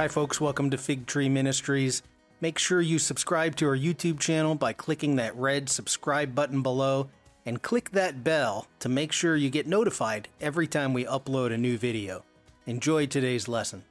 Hi, 0.00 0.08
folks. 0.08 0.40
Welcome 0.40 0.70
to 0.70 0.78
Fig 0.78 1.04
Tree 1.04 1.28
Ministries. 1.28 2.02
Make 2.40 2.58
sure 2.58 2.80
you 2.80 2.98
subscribe 2.98 3.54
to 3.56 3.66
our 3.68 3.76
YouTube 3.76 4.18
channel 4.18 4.54
by 4.54 4.72
clicking 4.72 5.16
that 5.16 5.36
red 5.36 5.68
subscribe 5.68 6.34
button 6.34 6.62
below 6.62 7.10
and 7.44 7.60
click 7.60 7.90
that 7.90 8.24
bell 8.24 8.66
to 8.78 8.88
make 8.88 9.12
sure 9.12 9.36
you 9.36 9.50
get 9.50 9.66
notified 9.66 10.28
every 10.40 10.66
time 10.66 10.94
we 10.94 11.04
upload 11.04 11.52
a 11.52 11.58
new 11.58 11.76
video. 11.76 12.24
Enjoy 12.64 13.04
today's 13.04 13.46
lesson. 13.46 13.84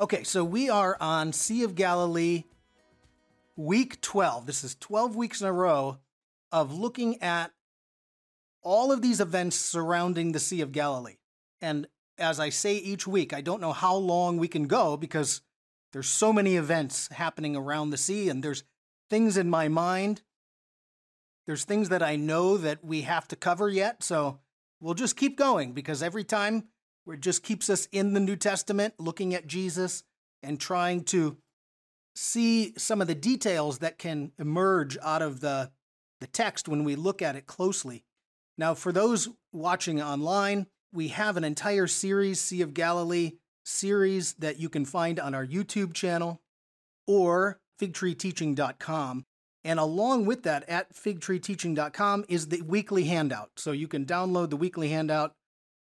Okay, 0.00 0.22
so 0.22 0.44
we 0.44 0.70
are 0.70 0.96
on 1.00 1.32
Sea 1.32 1.64
of 1.64 1.74
Galilee, 1.74 2.44
week 3.56 4.00
12. 4.00 4.46
This 4.46 4.62
is 4.62 4.76
12 4.76 5.16
weeks 5.16 5.40
in 5.40 5.48
a 5.48 5.52
row 5.52 5.98
of 6.52 6.72
looking 6.72 7.20
at 7.20 7.50
all 8.62 8.92
of 8.92 9.02
these 9.02 9.20
events 9.20 9.56
surrounding 9.56 10.30
the 10.30 10.38
Sea 10.38 10.60
of 10.60 10.70
Galilee. 10.70 11.16
And 11.60 11.88
as 12.20 12.38
I 12.38 12.50
say 12.50 12.76
each 12.76 13.06
week, 13.06 13.32
I 13.32 13.40
don't 13.40 13.60
know 13.60 13.72
how 13.72 13.96
long 13.96 14.36
we 14.36 14.48
can 14.48 14.66
go 14.66 14.96
because 14.96 15.40
there's 15.92 16.08
so 16.08 16.32
many 16.32 16.56
events 16.56 17.08
happening 17.08 17.56
around 17.56 17.90
the 17.90 17.96
sea, 17.96 18.28
and 18.28 18.42
there's 18.42 18.62
things 19.08 19.36
in 19.36 19.50
my 19.50 19.68
mind. 19.68 20.22
There's 21.46 21.64
things 21.64 21.88
that 21.88 22.02
I 22.02 22.16
know 22.16 22.56
that 22.56 22.84
we 22.84 23.02
have 23.02 23.26
to 23.28 23.36
cover 23.36 23.68
yet. 23.68 24.04
So 24.04 24.38
we'll 24.80 24.94
just 24.94 25.16
keep 25.16 25.36
going 25.36 25.72
because 25.72 26.02
every 26.02 26.22
time 26.22 26.68
it 27.08 27.20
just 27.20 27.42
keeps 27.42 27.68
us 27.68 27.88
in 27.90 28.12
the 28.12 28.20
New 28.20 28.36
Testament, 28.36 28.94
looking 28.98 29.34
at 29.34 29.48
Jesus 29.48 30.04
and 30.42 30.60
trying 30.60 31.02
to 31.04 31.38
see 32.14 32.72
some 32.76 33.00
of 33.00 33.08
the 33.08 33.14
details 33.14 33.78
that 33.78 33.98
can 33.98 34.32
emerge 34.38 34.96
out 35.02 35.22
of 35.22 35.40
the, 35.40 35.72
the 36.20 36.26
text 36.26 36.68
when 36.68 36.84
we 36.84 36.94
look 36.94 37.20
at 37.20 37.34
it 37.34 37.46
closely. 37.46 38.04
Now, 38.56 38.74
for 38.74 38.92
those 38.92 39.28
watching 39.52 40.00
online, 40.00 40.66
we 40.92 41.08
have 41.08 41.36
an 41.36 41.44
entire 41.44 41.86
series, 41.86 42.40
Sea 42.40 42.62
of 42.62 42.74
Galilee 42.74 43.32
series, 43.64 44.34
that 44.34 44.58
you 44.58 44.68
can 44.68 44.84
find 44.84 45.20
on 45.20 45.34
our 45.34 45.46
YouTube 45.46 45.94
channel 45.94 46.40
or 47.06 47.60
figtreeteaching.com. 47.80 49.24
And 49.62 49.78
along 49.78 50.26
with 50.26 50.42
that, 50.44 50.68
at 50.68 50.94
figtreeteaching.com 50.94 52.24
is 52.28 52.48
the 52.48 52.62
weekly 52.62 53.04
handout. 53.04 53.50
So 53.56 53.72
you 53.72 53.88
can 53.88 54.06
download 54.06 54.50
the 54.50 54.56
weekly 54.56 54.88
handout 54.88 55.34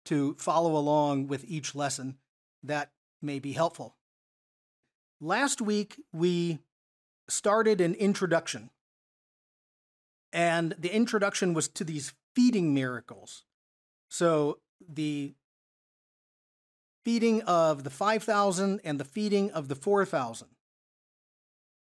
to 0.06 0.34
follow 0.38 0.76
along 0.76 1.28
with 1.28 1.44
each 1.46 1.74
lesson. 1.74 2.18
That 2.62 2.90
may 3.22 3.38
be 3.38 3.52
helpful. 3.52 3.96
Last 5.20 5.60
week, 5.60 6.00
we 6.12 6.58
started 7.28 7.80
an 7.80 7.94
introduction. 7.94 8.70
And 10.32 10.74
the 10.78 10.94
introduction 10.94 11.54
was 11.54 11.68
to 11.68 11.84
these 11.84 12.14
feeding 12.34 12.74
miracles. 12.74 13.44
So 14.08 14.58
the 14.88 15.34
feeding 17.04 17.42
of 17.42 17.84
the 17.84 17.90
5,000 17.90 18.80
and 18.84 19.00
the 19.00 19.04
feeding 19.04 19.50
of 19.50 19.68
the 19.68 19.74
4,000. 19.74 20.48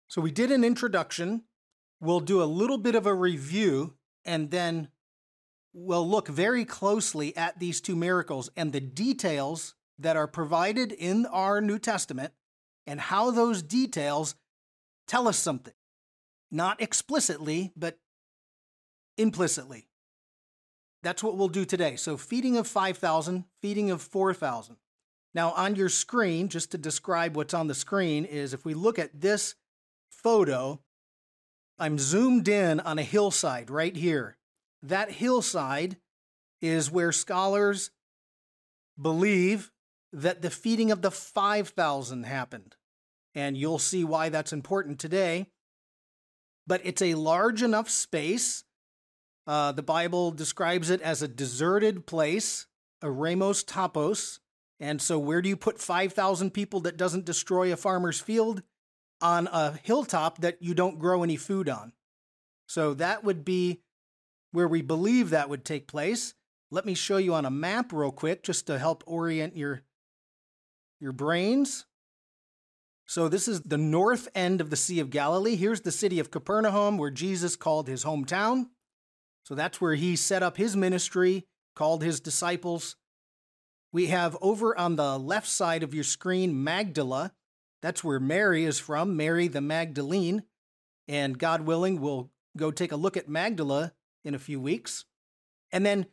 So 0.08 0.20
we 0.20 0.30
did 0.30 0.50
an 0.50 0.64
introduction. 0.64 1.44
We'll 2.00 2.20
do 2.20 2.42
a 2.42 2.44
little 2.44 2.78
bit 2.78 2.94
of 2.94 3.06
a 3.06 3.14
review 3.14 3.94
and 4.24 4.50
then 4.50 4.88
we'll 5.72 6.08
look 6.08 6.28
very 6.28 6.64
closely 6.64 7.36
at 7.36 7.58
these 7.58 7.80
two 7.80 7.96
miracles 7.96 8.50
and 8.56 8.72
the 8.72 8.80
details 8.80 9.74
that 9.98 10.16
are 10.16 10.26
provided 10.26 10.92
in 10.92 11.26
our 11.26 11.60
New 11.60 11.78
Testament 11.78 12.32
and 12.86 13.00
how 13.00 13.30
those 13.30 13.62
details 13.62 14.34
tell 15.06 15.28
us 15.28 15.38
something. 15.38 15.74
Not 16.50 16.80
explicitly, 16.80 17.72
but 17.76 17.98
implicitly. 19.16 19.88
That's 21.04 21.22
what 21.22 21.36
we'll 21.36 21.48
do 21.48 21.66
today. 21.66 21.96
So, 21.96 22.16
feeding 22.16 22.56
of 22.56 22.66
5,000, 22.66 23.44
feeding 23.60 23.90
of 23.90 24.00
4,000. 24.00 24.76
Now, 25.34 25.52
on 25.52 25.76
your 25.76 25.90
screen, 25.90 26.48
just 26.48 26.70
to 26.70 26.78
describe 26.78 27.36
what's 27.36 27.52
on 27.52 27.66
the 27.66 27.74
screen, 27.74 28.24
is 28.24 28.54
if 28.54 28.64
we 28.64 28.72
look 28.72 28.98
at 28.98 29.20
this 29.20 29.54
photo, 30.10 30.80
I'm 31.78 31.98
zoomed 31.98 32.48
in 32.48 32.80
on 32.80 32.98
a 32.98 33.02
hillside 33.02 33.68
right 33.68 33.94
here. 33.94 34.38
That 34.82 35.10
hillside 35.10 35.98
is 36.62 36.90
where 36.90 37.12
scholars 37.12 37.90
believe 39.00 39.70
that 40.10 40.40
the 40.40 40.50
feeding 40.50 40.90
of 40.90 41.02
the 41.02 41.10
5,000 41.10 42.24
happened. 42.24 42.76
And 43.34 43.58
you'll 43.58 43.78
see 43.78 44.04
why 44.04 44.30
that's 44.30 44.54
important 44.54 44.98
today. 44.98 45.48
But 46.66 46.80
it's 46.84 47.02
a 47.02 47.14
large 47.14 47.62
enough 47.62 47.90
space 47.90 48.64
uh, 49.46 49.72
the 49.72 49.82
Bible 49.82 50.30
describes 50.30 50.90
it 50.90 51.02
as 51.02 51.22
a 51.22 51.28
deserted 51.28 52.06
place, 52.06 52.66
eremos 53.02 53.64
topos. 53.64 54.38
And 54.80 55.00
so, 55.00 55.18
where 55.18 55.42
do 55.42 55.48
you 55.48 55.56
put 55.56 55.80
5,000 55.80 56.50
people 56.50 56.80
that 56.80 56.96
doesn't 56.96 57.24
destroy 57.24 57.72
a 57.72 57.76
farmer's 57.76 58.20
field? 58.20 58.62
On 59.20 59.46
a 59.46 59.78
hilltop 59.82 60.38
that 60.38 60.60
you 60.60 60.74
don't 60.74 60.98
grow 60.98 61.22
any 61.22 61.36
food 61.36 61.68
on. 61.68 61.92
So, 62.66 62.94
that 62.94 63.22
would 63.22 63.44
be 63.44 63.82
where 64.52 64.68
we 64.68 64.82
believe 64.82 65.30
that 65.30 65.48
would 65.48 65.64
take 65.64 65.86
place. 65.86 66.34
Let 66.70 66.86
me 66.86 66.94
show 66.94 67.18
you 67.18 67.34
on 67.34 67.44
a 67.44 67.50
map 67.50 67.92
real 67.92 68.10
quick 68.10 68.42
just 68.42 68.66
to 68.66 68.78
help 68.78 69.04
orient 69.06 69.56
your, 69.56 69.82
your 71.00 71.12
brains. 71.12 71.86
So, 73.06 73.28
this 73.28 73.46
is 73.46 73.60
the 73.60 73.78
north 73.78 74.28
end 74.34 74.60
of 74.60 74.70
the 74.70 74.76
Sea 74.76 74.98
of 75.00 75.10
Galilee. 75.10 75.56
Here's 75.56 75.82
the 75.82 75.92
city 75.92 76.18
of 76.18 76.30
Capernaum, 76.30 76.98
where 76.98 77.10
Jesus 77.10 77.54
called 77.54 77.86
his 77.86 78.04
hometown. 78.04 78.66
So 79.44 79.54
that's 79.54 79.80
where 79.80 79.94
he 79.94 80.16
set 80.16 80.42
up 80.42 80.56
his 80.56 80.76
ministry, 80.76 81.46
called 81.76 82.02
his 82.02 82.20
disciples. 82.20 82.96
We 83.92 84.06
have 84.06 84.36
over 84.40 84.76
on 84.76 84.96
the 84.96 85.18
left 85.18 85.46
side 85.46 85.82
of 85.82 85.94
your 85.94 86.04
screen 86.04 86.64
Magdala. 86.64 87.32
That's 87.82 88.02
where 88.02 88.18
Mary 88.18 88.64
is 88.64 88.80
from, 88.80 89.16
Mary 89.16 89.46
the 89.46 89.60
Magdalene. 89.60 90.44
And 91.06 91.38
God 91.38 91.62
willing, 91.62 92.00
we'll 92.00 92.30
go 92.56 92.70
take 92.70 92.92
a 92.92 92.96
look 92.96 93.16
at 93.16 93.28
Magdala 93.28 93.92
in 94.24 94.34
a 94.34 94.38
few 94.38 94.58
weeks. 94.58 95.04
And 95.70 95.84
then 95.84 96.06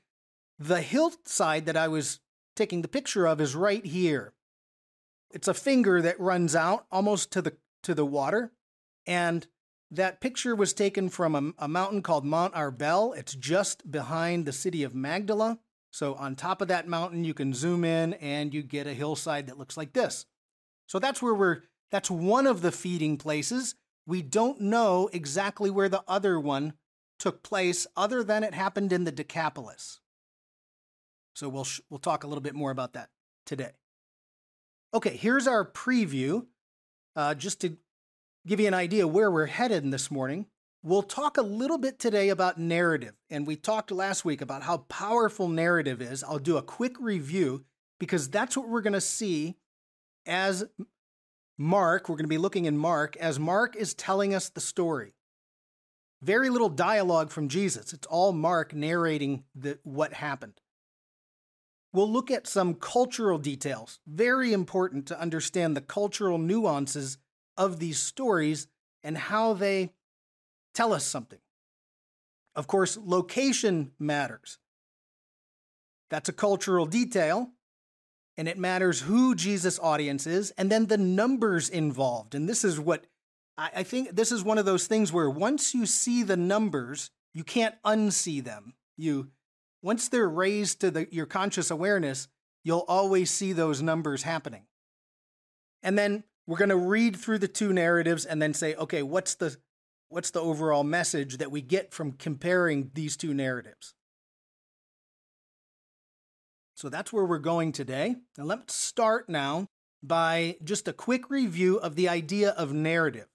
the 0.60 0.82
hillside 0.82 1.66
that 1.66 1.78
I 1.78 1.88
was 1.88 2.20
taking 2.56 2.82
the 2.82 2.88
picture 2.88 3.26
of 3.26 3.40
is 3.40 3.56
right 3.56 3.86
here. 3.86 4.34
It's 5.32 5.48
a 5.48 5.54
finger 5.54 6.02
that 6.02 6.20
runs 6.20 6.56
out 6.56 6.86
almost 6.92 7.32
to 7.32 7.42
the 7.42 7.56
to 7.84 7.96
the 7.96 8.06
water. 8.06 8.52
And 9.08 9.48
that 9.92 10.22
picture 10.22 10.56
was 10.56 10.74
taken 10.74 11.10
from 11.10 11.36
a, 11.36 11.64
a, 11.66 11.68
mountain 11.68 12.02
called 12.02 12.26
Mount 12.26 12.54
Arbel. 12.54 13.16
It's 13.16 13.36
just 13.36 13.92
behind 13.92 14.46
the 14.46 14.54
city 14.54 14.84
of 14.84 14.96
Magdala. 14.96 15.60
So, 15.92 16.16
on 16.16 16.36
top 16.36 16.62
of 16.62 16.70
that 16.70 16.88
mountain, 16.88 17.26
you 17.26 17.34
can 17.34 17.54
zoom 17.54 17.84
in 17.84 18.14
and 18.16 18.54
you 18.54 18.64
get 18.64 18.88
a 18.88 18.94
hillside 18.94 19.48
that 19.48 19.60
looks 19.60 19.76
like 19.76 19.92
this. 19.92 20.26
So, 20.88 21.00
that's 21.00 21.22
where 21.22 21.36
we're, 21.36 21.64
that's 21.92 22.10
one 22.10 22.48
of 22.48 22.62
the 22.62 22.72
feeding 22.72 23.18
places. 23.18 23.76
We 24.08 24.22
don't 24.22 24.62
know 24.62 25.10
exactly 25.12 25.70
where 25.70 25.90
the 25.90 26.04
other 26.08 26.40
one 26.40 26.74
took 27.20 27.44
place, 27.44 27.86
other 27.96 28.24
than 28.24 28.44
it 28.44 28.54
happened 28.54 28.94
in 28.94 29.04
the 29.04 29.12
Decapolis. 29.12 30.00
So, 31.36 31.50
we'll, 31.50 31.68
we'll 31.90 32.00
talk 32.00 32.24
a 32.24 32.28
little 32.28 32.42
bit 32.42 32.56
more 32.56 32.72
about 32.72 32.94
that 32.94 33.10
today. 33.46 33.72
Okay, 34.94 35.18
here's 35.18 35.48
our 35.48 35.70
preview. 35.70 36.46
Uh, 37.14 37.36
just 37.36 37.60
to 37.60 37.76
give 38.46 38.60
you 38.60 38.68
an 38.68 38.74
idea 38.74 39.08
where 39.08 39.32
we're 39.32 39.46
headed 39.46 39.90
this 39.92 40.10
morning, 40.10 40.48
we'll 40.84 41.04
talk 41.04 41.38
a 41.38 41.44
little 41.44 41.78
bit 41.78 42.00
today 42.00 42.30
about 42.30 42.58
narrative. 42.58 43.14
And 43.30 43.46
we 43.46 43.56
talked 43.56 43.92
last 43.92 44.26
week 44.26 44.42
about 44.42 44.64
how 44.64 44.78
powerful 44.78 45.48
narrative 45.48 46.02
is. 46.02 46.24
I'll 46.24 46.40
do 46.40 46.58
a 46.58 46.64
quick 46.64 47.00
review 47.00 47.66
because 48.00 48.30
that's 48.30 48.58
what 48.58 48.68
we're 48.68 48.82
going 48.82 48.94
to 48.94 49.02
see 49.02 49.58
as 50.26 50.64
Mark, 51.58 52.10
we're 52.10 52.16
going 52.16 52.26
to 52.26 52.30
be 52.30 52.40
looking 52.40 52.66
in 52.66 52.78
Mark, 52.78 53.16
as 53.18 53.40
Mark 53.40 53.76
is 53.76 53.94
telling 53.94 54.34
us 54.34 54.50
the 54.50 54.62
story. 54.62 55.14
Very 56.24 56.50
little 56.50 56.70
dialogue 56.70 57.30
from 57.30 57.50
Jesus. 57.50 57.94
It's 57.94 58.08
all 58.08 58.32
Mark 58.32 58.74
narrating 58.74 59.44
the, 59.54 59.78
what 59.84 60.14
happened. 60.14 60.62
We'll 61.94 62.12
look 62.12 62.32
at 62.32 62.48
some 62.48 62.76
cultural 62.76 63.38
details, 63.38 64.00
very 64.08 64.54
important 64.54 65.06
to 65.08 65.20
understand 65.20 65.76
the 65.76 65.82
cultural 65.82 66.38
nuances 66.38 67.18
of 67.58 67.80
these 67.80 68.00
stories 68.00 68.68
and 69.04 69.18
how 69.18 69.54
they 69.54 69.92
tell 70.74 70.94
us 70.94 71.04
something. 71.04 71.40
Of 72.56 72.68
course, 72.68 72.98
location 73.02 73.92
matters. 74.00 74.58
That's 76.10 76.30
a 76.30 76.34
cultural 76.34 76.86
detail, 76.86 77.52
and 78.36 78.48
it 78.48 78.58
matters 78.58 79.02
who 79.02 79.34
Jesus' 79.34 79.80
audience 79.80 80.28
is, 80.28 80.52
and 80.52 80.70
then 80.70 80.88
the 80.88 80.98
numbers 80.98 81.70
involved. 81.70 82.36
And 82.36 82.50
this 82.50 82.64
is 82.66 82.80
what 82.80 83.06
I 83.58 83.84
think 83.84 84.16
this 84.16 84.32
is 84.32 84.44
one 84.44 84.58
of 84.58 84.66
those 84.66 84.88
things 84.88 85.14
where 85.14 85.30
once 85.30 85.74
you 85.74 85.86
see 85.86 86.24
the 86.24 86.38
numbers, 86.38 87.12
you 87.34 87.44
can't 87.44 87.76
unsee 87.86 88.44
them. 88.44 88.74
You 88.98 89.30
once 89.82 90.10
they're 90.10 90.30
raised 90.30 90.82
to 90.82 90.92
the, 90.92 91.08
your 91.12 91.26
conscious 91.26 91.72
awareness, 91.72 92.28
you'll 92.64 92.86
always 92.88 93.30
see 93.32 93.54
those 93.54 93.82
numbers 93.82 94.24
happening. 94.24 94.64
And 95.84 95.98
then 95.98 96.24
we're 96.48 96.58
going 96.58 96.70
to 96.70 96.76
read 96.76 97.16
through 97.16 97.40
the 97.40 97.48
two 97.48 97.72
narratives 97.74 98.26
and 98.26 98.42
then 98.42 98.54
say, 98.54 98.76
okay, 98.76 99.04
what's 99.04 99.36
the 99.36 99.58
what's 100.10 100.32
the 100.32 100.42
overall 100.42 100.84
message 100.84 101.38
that 101.38 101.52
we 101.52 101.62
get 101.62 101.94
from 101.94 102.12
comparing 102.12 102.92
these 102.94 103.16
two 103.16 103.34
narratives? 103.34 103.94
So 106.76 106.90
that's 106.90 107.14
where 107.14 107.26
we're 107.26 107.40
going 107.40 107.72
today. 107.72 108.16
And 108.38 108.48
let's 108.48 108.76
start 108.76 109.30
now 109.30 109.68
by 110.04 110.58
just 110.64 110.88
a 110.88 110.94
quick 110.94 111.30
review 111.30 111.78
of 111.78 111.96
the 111.96 112.10
idea 112.10 112.50
of 112.50 112.74
narrative. 112.74 113.28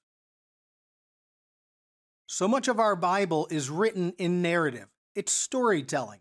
So 2.26 2.48
much 2.48 2.66
of 2.66 2.80
our 2.80 2.96
Bible 2.96 3.46
is 3.50 3.70
written 3.70 4.12
in 4.18 4.42
narrative, 4.42 4.88
it's 5.14 5.32
storytelling. 5.32 6.20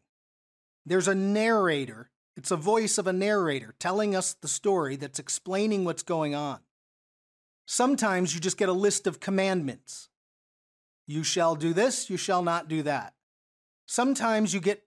There's 0.85 1.07
a 1.07 1.15
narrator, 1.15 2.11
it's 2.37 2.51
a 2.51 2.57
voice 2.57 2.99
of 2.99 3.07
a 3.07 3.13
narrator 3.13 3.73
telling 3.79 4.15
us 4.15 4.33
the 4.33 4.47
story 4.47 4.95
that's 4.95 5.17
explaining 5.17 5.83
what's 5.83 6.03
going 6.03 6.35
on. 6.35 6.59
Sometimes 7.65 8.33
you 8.33 8.39
just 8.39 8.57
get 8.57 8.69
a 8.69 8.73
list 8.73 9.07
of 9.07 9.19
commandments. 9.19 10.09
You 11.07 11.23
shall 11.23 11.55
do 11.55 11.73
this, 11.73 12.09
you 12.09 12.17
shall 12.17 12.43
not 12.43 12.67
do 12.67 12.83
that. 12.83 13.13
Sometimes 13.85 14.53
you 14.53 14.59
get 14.59 14.83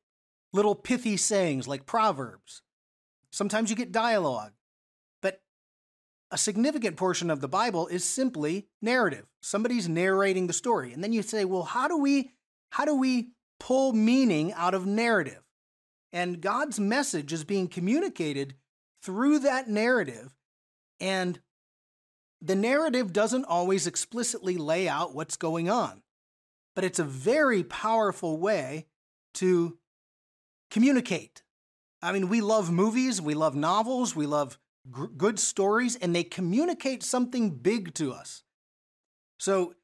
little 0.52 0.74
pithy 0.74 1.16
sayings 1.16 1.68
like 1.68 1.86
proverbs. 1.86 2.62
Sometimes 3.30 3.70
you 3.70 3.76
get 3.76 3.92
dialogue 3.92 4.52
But 5.20 5.42
a 6.30 6.38
significant 6.38 6.96
portion 6.96 7.30
of 7.30 7.40
the 7.40 7.48
Bible 7.48 7.86
is 7.88 8.04
simply 8.04 8.68
narrative. 8.80 9.26
Somebody's 9.40 9.88
narrating 9.88 10.46
the 10.46 10.52
story. 10.52 10.92
And 10.92 11.04
then 11.04 11.12
you 11.12 11.22
say, 11.22 11.44
well, 11.44 11.64
how 11.64 11.88
do 11.88 11.96
we 11.98 12.32
how 12.70 12.84
do 12.84 12.94
we 12.94 13.30
pull 13.60 13.92
meaning 13.92 14.52
out 14.52 14.74
of 14.74 14.86
narrative? 14.86 15.42
And 16.12 16.40
God's 16.40 16.80
message 16.80 17.32
is 17.32 17.44
being 17.44 17.68
communicated 17.68 18.54
through 19.02 19.40
that 19.40 19.68
narrative. 19.68 20.36
And 21.00 21.40
the 22.40 22.54
narrative 22.54 23.12
doesn't 23.12 23.44
always 23.44 23.86
explicitly 23.86 24.56
lay 24.56 24.88
out 24.88 25.14
what's 25.14 25.36
going 25.36 25.68
on, 25.68 26.02
but 26.74 26.84
it's 26.84 26.98
a 26.98 27.04
very 27.04 27.64
powerful 27.64 28.38
way 28.38 28.86
to 29.34 29.78
communicate. 30.70 31.42
I 32.00 32.12
mean, 32.12 32.28
we 32.28 32.40
love 32.40 32.70
movies, 32.70 33.20
we 33.20 33.34
love 33.34 33.56
novels, 33.56 34.14
we 34.14 34.26
love 34.26 34.58
g- 34.96 35.06
good 35.16 35.38
stories 35.38 35.96
and 35.96 36.14
they 36.14 36.22
communicate 36.22 37.02
something 37.02 37.50
big 37.50 37.94
to 37.94 38.12
us. 38.12 38.44
So 39.38 39.74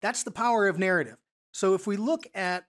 that's 0.00 0.22
the 0.22 0.30
power 0.30 0.68
of 0.68 0.78
narrative. 0.78 1.16
So 1.52 1.74
if 1.74 1.86
we 1.86 1.96
look 1.96 2.26
at 2.34 2.64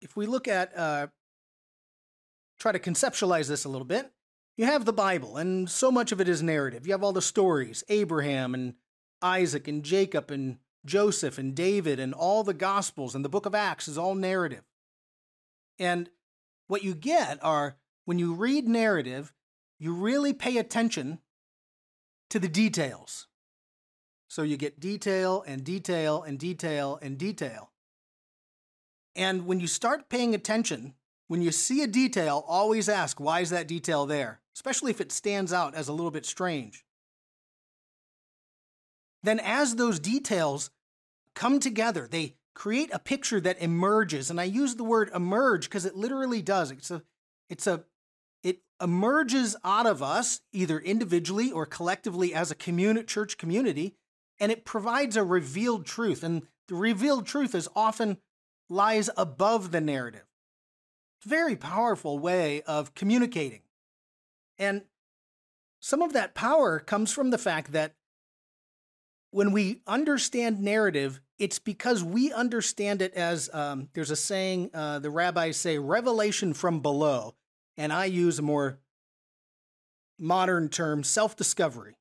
if 0.00 0.16
we 0.16 0.26
look 0.26 0.46
at 0.46 0.76
uh, 0.76 1.08
try 2.58 2.72
to 2.72 2.78
conceptualize 2.78 3.48
this 3.48 3.64
a 3.64 3.68
little 3.68 3.86
bit, 3.86 4.10
you 4.58 4.66
have 4.66 4.84
the 4.84 4.92
Bible, 4.92 5.36
and 5.36 5.70
so 5.70 5.90
much 5.90 6.10
of 6.10 6.20
it 6.20 6.28
is 6.28 6.42
narrative. 6.42 6.84
You 6.84 6.92
have 6.92 7.04
all 7.04 7.12
the 7.12 7.22
stories 7.22 7.84
Abraham 7.88 8.54
and 8.54 8.74
Isaac 9.22 9.68
and 9.68 9.84
Jacob 9.84 10.32
and 10.32 10.58
Joseph 10.84 11.38
and 11.38 11.54
David 11.54 12.00
and 12.00 12.12
all 12.12 12.42
the 12.42 12.54
Gospels 12.54 13.14
and 13.14 13.24
the 13.24 13.28
book 13.28 13.46
of 13.46 13.54
Acts 13.54 13.86
is 13.86 13.96
all 13.96 14.16
narrative. 14.16 14.64
And 15.78 16.10
what 16.66 16.82
you 16.82 16.94
get 16.94 17.38
are 17.42 17.76
when 18.04 18.18
you 18.18 18.34
read 18.34 18.66
narrative, 18.66 19.32
you 19.78 19.94
really 19.94 20.32
pay 20.32 20.58
attention 20.58 21.20
to 22.30 22.40
the 22.40 22.48
details. 22.48 23.28
So 24.26 24.42
you 24.42 24.56
get 24.56 24.80
detail 24.80 25.44
and 25.46 25.62
detail 25.62 26.22
and 26.22 26.36
detail 26.36 26.98
and 27.00 27.16
detail. 27.16 27.70
And 29.14 29.46
when 29.46 29.60
you 29.60 29.68
start 29.68 30.08
paying 30.08 30.34
attention, 30.34 30.94
when 31.28 31.42
you 31.42 31.52
see 31.52 31.82
a 31.82 31.86
detail, 31.86 32.44
always 32.48 32.88
ask, 32.88 33.20
why 33.20 33.40
is 33.40 33.50
that 33.50 33.68
detail 33.68 34.04
there? 34.04 34.40
Especially 34.58 34.90
if 34.90 35.00
it 35.00 35.12
stands 35.12 35.52
out 35.52 35.76
as 35.76 35.86
a 35.86 35.92
little 35.92 36.10
bit 36.10 36.26
strange. 36.26 36.84
Then, 39.22 39.38
as 39.38 39.76
those 39.76 40.00
details 40.00 40.70
come 41.36 41.60
together, 41.60 42.08
they 42.10 42.34
create 42.54 42.90
a 42.92 42.98
picture 42.98 43.40
that 43.40 43.62
emerges. 43.62 44.30
And 44.30 44.40
I 44.40 44.44
use 44.44 44.74
the 44.74 44.82
word 44.82 45.12
emerge 45.14 45.66
because 45.66 45.86
it 45.86 45.94
literally 45.94 46.42
does. 46.42 46.72
It's 46.72 46.90
a, 46.90 47.04
it's 47.48 47.68
a 47.68 47.84
it 48.42 48.58
emerges 48.82 49.54
out 49.62 49.86
of 49.86 50.02
us, 50.02 50.40
either 50.52 50.80
individually 50.80 51.52
or 51.52 51.64
collectively 51.64 52.34
as 52.34 52.50
a 52.50 52.56
community, 52.56 53.06
church 53.06 53.38
community, 53.38 53.94
and 54.40 54.50
it 54.50 54.64
provides 54.64 55.16
a 55.16 55.22
revealed 55.22 55.86
truth. 55.86 56.24
And 56.24 56.42
the 56.66 56.74
revealed 56.74 57.28
truth 57.28 57.54
is 57.54 57.68
often 57.76 58.16
lies 58.68 59.08
above 59.16 59.70
the 59.70 59.80
narrative. 59.80 60.26
It's 61.20 61.26
a 61.26 61.28
very 61.28 61.54
powerful 61.54 62.18
way 62.18 62.62
of 62.62 62.96
communicating. 62.96 63.60
And 64.58 64.82
some 65.80 66.02
of 66.02 66.12
that 66.12 66.34
power 66.34 66.78
comes 66.80 67.12
from 67.12 67.30
the 67.30 67.38
fact 67.38 67.72
that 67.72 67.94
when 69.30 69.52
we 69.52 69.82
understand 69.86 70.60
narrative, 70.60 71.20
it's 71.38 71.58
because 71.58 72.02
we 72.02 72.32
understand 72.32 73.02
it 73.02 73.14
as 73.14 73.48
um, 73.52 73.88
there's 73.92 74.10
a 74.10 74.16
saying 74.16 74.70
uh, 74.74 74.98
the 74.98 75.10
rabbis 75.10 75.56
say, 75.56 75.78
revelation 75.78 76.54
from 76.54 76.80
below 76.80 77.34
and 77.78 77.92
I 77.92 78.06
use 78.06 78.38
a 78.38 78.42
more 78.42 78.80
modern 80.18 80.68
term, 80.68 81.04
self 81.04 81.36
discovery. 81.36 81.96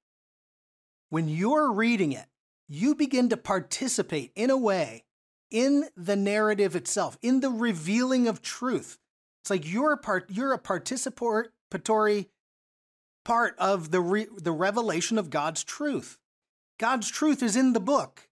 When 1.09 1.29
you're 1.29 1.71
reading 1.71 2.11
it, 2.11 2.25
you 2.67 2.95
begin 2.95 3.29
to 3.29 3.37
participate 3.37 4.31
in 4.35 4.49
a 4.49 4.57
way 4.57 5.05
in 5.49 5.85
the 5.95 6.17
narrative 6.17 6.75
itself, 6.75 7.17
in 7.21 7.39
the 7.39 7.49
revealing 7.49 8.27
of 8.27 8.41
truth. 8.41 8.97
It's 9.41 9.49
like 9.49 9.71
you're 9.71 9.93
a 9.93 9.97
part, 9.97 10.29
you're 10.29 10.51
a 10.51 10.59
participatory 10.59 12.25
part 13.27 13.55
of 13.59 13.91
the 13.91 13.99
re, 13.99 14.25
the 14.37 14.53
revelation 14.53 15.17
of 15.17 15.29
God's 15.29 15.61
truth. 15.61 16.17
God's 16.79 17.11
truth 17.11 17.43
is 17.43 17.57
in 17.57 17.73
the 17.73 17.79
book, 17.81 18.29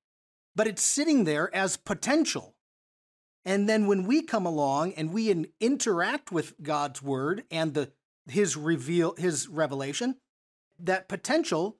but 0.55 0.67
it's 0.67 0.81
sitting 0.81 1.25
there 1.25 1.53
as 1.53 1.75
potential. 1.75 2.55
And 3.43 3.67
then 3.67 3.87
when 3.87 4.05
we 4.05 4.21
come 4.21 4.45
along 4.45 4.93
and 4.93 5.11
we 5.11 5.29
in, 5.29 5.47
interact 5.59 6.31
with 6.31 6.53
God's 6.63 7.01
word 7.01 7.43
and 7.51 7.73
the 7.73 7.91
his 8.29 8.55
reveal 8.55 9.15
his 9.17 9.49
revelation, 9.49 10.15
that 10.79 11.09
potential 11.09 11.77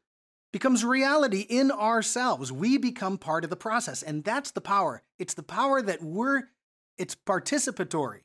becomes 0.52 0.84
reality 0.84 1.46
in 1.48 1.72
ourselves. 1.72 2.52
We 2.52 2.78
become 2.78 3.18
part 3.18 3.46
of 3.46 3.50
the 3.50 3.56
process. 3.56 4.04
And 4.04 4.26
that's 4.26 4.52
the 4.52 4.60
power. 4.60 5.04
It's 5.18 5.34
the 5.34 5.42
power 5.42 5.82
that 5.82 6.04
we're 6.04 6.50
it's 6.98 7.16
participatory. 7.16 8.24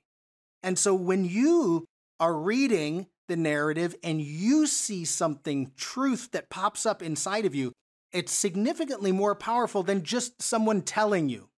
And 0.65 0.77
so 0.77 0.97
when 0.97 1.25
you 1.25 1.87
are 2.19 2.37
reading 2.37 3.07
the 3.31 3.37
narrative 3.37 3.97
and 4.05 4.21
you 4.21 4.67
see 4.67 5.07
something 5.07 5.73
truth 5.77 6.33
that 6.33 6.51
pops 6.51 6.85
up 6.85 7.03
inside 7.03 7.47
of 7.47 7.55
you, 7.55 7.73
it's 8.13 8.33
significantly 8.33 9.11
more 9.11 9.35
powerful 9.35 9.83
than 9.83 10.03
just 10.03 10.43
someone 10.43 10.83
telling 10.83 11.31
you 11.31 11.49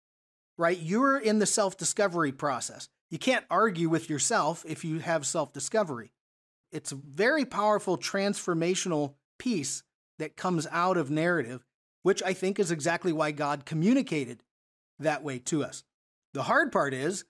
right? 0.59 0.79
You're 0.79 1.19
in 1.19 1.39
the 1.39 1.47
self 1.47 1.77
discovery 1.77 2.33
process. 2.33 2.89
You 3.11 3.19
can't 3.19 3.45
argue 3.51 3.89
with 3.89 4.09
yourself 4.09 4.65
if 4.67 4.85
you 4.85 5.01
have 5.01 5.27
self 5.27 5.53
discovery. 5.53 6.13
It's 6.71 6.93
a 6.93 6.97
very 6.97 7.45
powerful 7.45 7.99
transformational 7.99 9.15
piece 9.39 9.83
that 10.19 10.37
comes 10.37 10.67
out 10.71 10.97
of 10.97 11.11
narrative, 11.11 11.65
which 12.03 12.23
I 12.23 12.33
think 12.33 12.59
is 12.59 12.71
exactly 12.71 13.13
why 13.13 13.33
God 13.33 13.67
communicated 13.67 14.43
that 14.99 15.23
way 15.23 15.39
to 15.41 15.65
us. 15.65 15.85
The 16.33 16.45
hard 16.45 16.73
part 16.73 16.95
is 16.95 17.25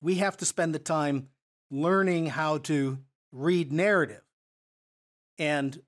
we 0.00 0.16
have 0.16 0.36
to 0.38 0.46
spend 0.46 0.74
the 0.74 0.78
time 0.78 1.28
learning 1.70 2.26
how 2.26 2.58
to 2.58 2.98
read 3.36 3.72
narrative 3.72 4.22
and 5.38 5.80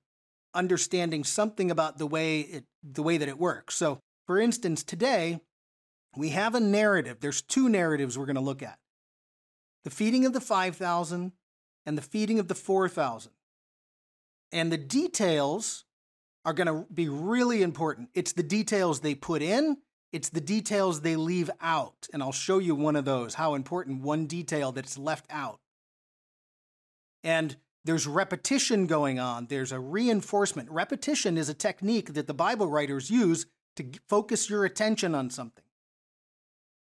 understanding 0.53 1.23
something 1.23 1.71
about 1.71 1.97
the 1.97 2.07
way 2.07 2.41
it 2.41 2.65
the 2.83 3.03
way 3.03 3.17
that 3.17 3.27
it 3.27 3.37
works. 3.37 3.75
So, 3.75 3.99
for 4.25 4.39
instance, 4.39 4.83
today 4.83 5.39
we 6.15 6.29
have 6.29 6.55
a 6.55 6.59
narrative. 6.59 7.17
There's 7.19 7.41
two 7.41 7.69
narratives 7.69 8.17
we're 8.17 8.25
going 8.25 8.35
to 8.35 8.41
look 8.41 8.63
at 8.63 8.77
the 9.83 9.89
feeding 9.89 10.25
of 10.25 10.33
the 10.33 10.41
5,000 10.41 11.31
and 11.85 11.97
the 11.97 12.01
feeding 12.01 12.39
of 12.39 12.47
the 12.47 12.55
4,000. 12.55 13.31
And 14.51 14.71
the 14.71 14.77
details 14.77 15.85
are 16.45 16.53
going 16.53 16.67
to 16.67 16.91
be 16.93 17.09
really 17.09 17.61
important. 17.61 18.09
It's 18.13 18.33
the 18.33 18.43
details 18.43 18.99
they 18.99 19.15
put 19.15 19.41
in, 19.41 19.77
it's 20.11 20.29
the 20.29 20.41
details 20.41 21.01
they 21.01 21.15
leave 21.15 21.49
out. 21.61 22.07
And 22.13 22.23
I'll 22.23 22.31
show 22.31 22.57
you 22.57 22.75
one 22.75 22.95
of 22.95 23.05
those, 23.05 23.35
how 23.35 23.53
important 23.53 24.01
one 24.01 24.25
detail 24.25 24.71
that's 24.71 24.97
left 24.97 25.25
out. 25.29 25.59
And 27.23 27.57
there's 27.85 28.07
repetition 28.07 28.87
going 28.87 29.19
on, 29.19 29.47
there's 29.47 29.71
a 29.71 29.79
reinforcement. 29.79 30.69
Repetition 30.69 31.37
is 31.37 31.49
a 31.49 31.53
technique 31.53 32.13
that 32.13 32.27
the 32.27 32.33
Bible 32.33 32.67
writers 32.67 33.09
use 33.09 33.45
to 33.77 33.85
focus 34.07 34.49
your 34.49 34.65
attention 34.65 35.15
on 35.15 35.29
something. 35.29 35.63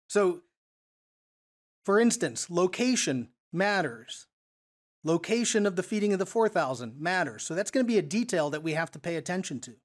So, 0.09 0.41
for 1.85 2.01
instance, 2.01 2.51
location 2.51 3.29
matters. 3.53 4.27
Location 5.05 5.67
of 5.67 5.77
the 5.77 5.83
feeding 5.83 6.13
of 6.13 6.19
the 6.19 6.27
4,000 6.27 7.01
matters. 7.01 7.43
So, 7.43 7.55
that's 7.55 7.71
going 7.71 7.85
to 7.85 7.93
be 7.93 7.99
a 7.99 8.03
detail 8.03 8.51
that 8.51 8.63
we 8.63 8.73
have 8.73 8.91
to 8.93 8.99
pay 8.99 9.17
attention 9.17 9.61
to. 9.61 9.77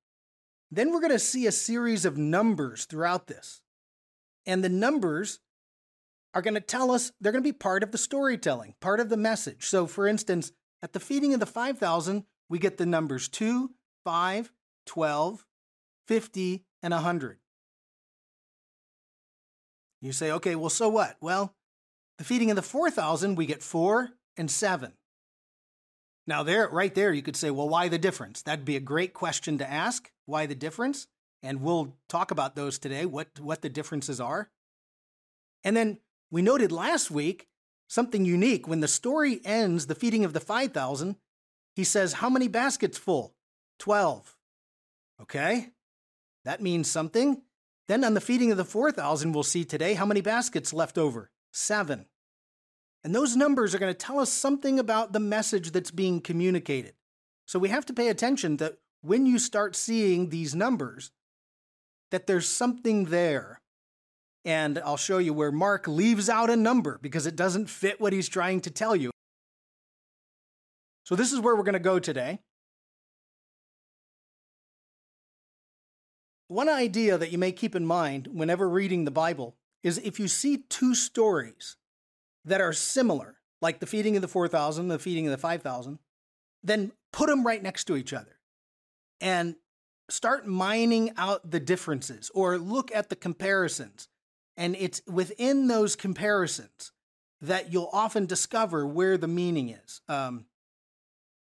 Then 0.71 0.91
we're 0.91 1.01
going 1.01 1.11
to 1.11 1.19
see 1.19 1.45
a 1.45 1.51
series 1.51 2.05
of 2.05 2.17
numbers 2.17 2.85
throughout 2.85 3.27
this. 3.27 3.61
And 4.45 4.63
the 4.63 4.69
numbers 4.69 5.39
are 6.35 6.41
going 6.41 6.53
to 6.53 6.59
tell 6.59 6.91
us, 6.91 7.13
they're 7.19 7.31
going 7.31 7.43
to 7.43 7.47
be 7.47 7.53
part 7.53 7.81
of 7.81 7.91
the 7.91 7.97
storytelling, 7.97 8.75
part 8.81 8.99
of 8.99 9.09
the 9.09 9.17
message. 9.17 9.65
So, 9.65 9.87
for 9.87 10.05
instance, 10.05 10.51
at 10.83 10.91
the 10.91 10.99
feeding 10.99 11.33
of 11.33 11.39
the 11.39 11.45
5,000, 11.45 12.25
we 12.49 12.59
get 12.59 12.77
the 12.77 12.85
numbers 12.85 13.29
2, 13.29 13.71
5, 14.03 14.51
12, 14.85 15.45
50, 16.07 16.65
and 16.83 16.93
100. 16.93 17.37
You 20.01 20.11
say, 20.11 20.31
okay, 20.33 20.55
well, 20.55 20.69
so 20.69 20.89
what? 20.89 21.15
Well, 21.21 21.55
the 22.17 22.25
feeding 22.25 22.51
of 22.51 22.57
the 22.57 22.61
4,000, 22.61 23.35
we 23.35 23.45
get 23.45 23.63
four 23.63 24.09
and 24.37 24.51
seven. 24.51 24.93
Now, 26.27 26.43
there, 26.43 26.67
right 26.67 26.93
there, 26.93 27.13
you 27.13 27.21
could 27.21 27.35
say, 27.35 27.49
well, 27.49 27.69
why 27.69 27.87
the 27.87 27.97
difference? 27.97 28.41
That'd 28.41 28.65
be 28.65 28.75
a 28.75 28.81
great 28.81 29.13
question 29.13 29.57
to 29.59 29.71
ask. 29.71 30.11
Why 30.25 30.45
the 30.45 30.55
difference? 30.55 31.07
And 31.41 31.61
we'll 31.61 31.95
talk 32.09 32.31
about 32.31 32.55
those 32.55 32.77
today, 32.77 33.05
what, 33.05 33.39
what 33.39 33.61
the 33.61 33.69
differences 33.69 34.19
are. 34.19 34.49
And 35.63 35.75
then 35.75 35.99
we 36.31 36.41
noted 36.41 36.71
last 36.71 37.11
week 37.11 37.47
something 37.87 38.25
unique. 38.25 38.67
When 38.67 38.79
the 38.79 38.87
story 38.87 39.39
ends, 39.45 39.87
the 39.87 39.95
feeding 39.95 40.25
of 40.25 40.33
the 40.33 40.39
5,000, 40.39 41.15
he 41.75 41.83
says, 41.83 42.13
How 42.13 42.29
many 42.29 42.47
baskets 42.47 42.97
full? 42.97 43.35
12. 43.79 44.35
Okay, 45.21 45.69
that 46.43 46.61
means 46.61 46.89
something. 46.89 47.41
Then 47.87 48.03
on 48.03 48.13
the 48.13 48.21
feeding 48.21 48.51
of 48.51 48.57
the 48.57 48.65
4,000, 48.65 49.31
we'll 49.31 49.43
see 49.43 49.63
today 49.63 49.93
how 49.93 50.05
many 50.05 50.21
baskets 50.21 50.73
left 50.73 50.97
over? 50.97 51.29
Seven. 51.51 52.07
And 53.03 53.13
those 53.13 53.35
numbers 53.35 53.75
are 53.75 53.79
going 53.79 53.93
to 53.93 53.97
tell 53.97 54.19
us 54.19 54.31
something 54.31 54.79
about 54.79 55.13
the 55.13 55.19
message 55.19 55.71
that's 55.71 55.91
being 55.91 56.19
communicated. 56.19 56.95
So 57.45 57.59
we 57.59 57.69
have 57.69 57.85
to 57.85 57.93
pay 57.93 58.09
attention 58.09 58.57
that 58.57 58.79
when 59.01 59.27
you 59.27 59.37
start 59.37 59.75
seeing 59.75 60.29
these 60.29 60.55
numbers, 60.55 61.11
that 62.09 62.25
there's 62.25 62.47
something 62.47 63.05
there. 63.05 63.61
And 64.45 64.79
I'll 64.85 64.95
show 64.95 65.17
you 65.17 65.33
where 65.33 65.51
Mark 65.51 65.87
leaves 65.87 66.29
out 66.29 66.51
a 66.51 66.55
number 66.55 66.99
because 67.01 67.25
it 67.25 67.35
doesn't 67.35 67.67
fit 67.67 67.99
what 67.99 68.13
he's 68.13 68.29
trying 68.29 68.61
to 68.61 68.69
tell 68.69 68.95
you. 68.95 69.11
So 71.03 71.15
this 71.15 71.33
is 71.33 71.39
where 71.39 71.55
we're 71.55 71.63
going 71.63 71.73
to 71.73 71.79
go 71.79 71.99
today. 71.99 72.39
One 76.47 76.69
idea 76.69 77.17
that 77.17 77.31
you 77.31 77.39
may 77.39 77.51
keep 77.51 77.75
in 77.75 77.85
mind 77.85 78.27
whenever 78.31 78.69
reading 78.69 79.05
the 79.05 79.11
Bible 79.11 79.55
is 79.81 79.97
if 79.99 80.19
you 80.19 80.27
see 80.27 80.63
two 80.69 80.93
stories 80.93 81.75
that 82.43 82.61
are 82.61 82.73
similar, 82.73 83.37
like 83.61 83.79
the 83.79 83.87
feeding 83.87 84.15
of 84.15 84.21
the 84.21 84.27
4,000, 84.27 84.87
the 84.87 84.99
feeding 84.99 85.25
of 85.25 85.31
the 85.31 85.37
5,000, 85.37 85.97
then 86.63 86.91
put 87.11 87.29
them 87.29 87.45
right 87.45 87.63
next 87.63 87.85
to 87.85 87.95
each 87.95 88.13
other 88.13 88.39
and 89.19 89.55
start 90.09 90.45
mining 90.45 91.11
out 91.17 91.49
the 91.49 91.59
differences 91.59 92.29
or 92.35 92.57
look 92.59 92.93
at 92.93 93.09
the 93.09 93.15
comparisons. 93.15 94.07
And 94.57 94.75
it's 94.77 95.01
within 95.07 95.67
those 95.67 95.95
comparisons 95.95 96.91
that 97.41 97.73
you'll 97.73 97.89
often 97.91 98.25
discover 98.25 98.87
where 98.87 99.17
the 99.17 99.27
meaning 99.27 99.69
is. 99.69 100.01
Um, 100.07 100.45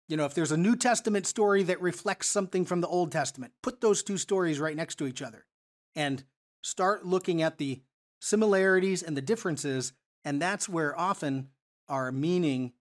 you 0.07 0.17
know, 0.17 0.25
if 0.25 0.33
there's 0.33 0.51
a 0.51 0.57
New 0.57 0.75
Testament 0.75 1.25
story 1.25 1.63
that 1.63 1.81
reflects 1.81 2.27
something 2.27 2.65
from 2.65 2.81
the 2.81 2.87
Old 2.87 3.11
Testament, 3.11 3.53
put 3.61 3.81
those 3.81 4.03
two 4.03 4.17
stories 4.17 4.59
right 4.59 4.75
next 4.75 4.95
to 4.95 5.07
each 5.07 5.21
other 5.21 5.45
and 5.95 6.23
start 6.61 7.05
looking 7.05 7.41
at 7.41 7.57
the 7.57 7.81
similarities 8.19 9.03
and 9.03 9.15
the 9.15 9.21
differences 9.21 9.93
and 10.25 10.41
that's 10.41 10.69
where 10.69 10.97
often 10.97 11.49
our 11.89 12.11
meaning, 12.11 12.73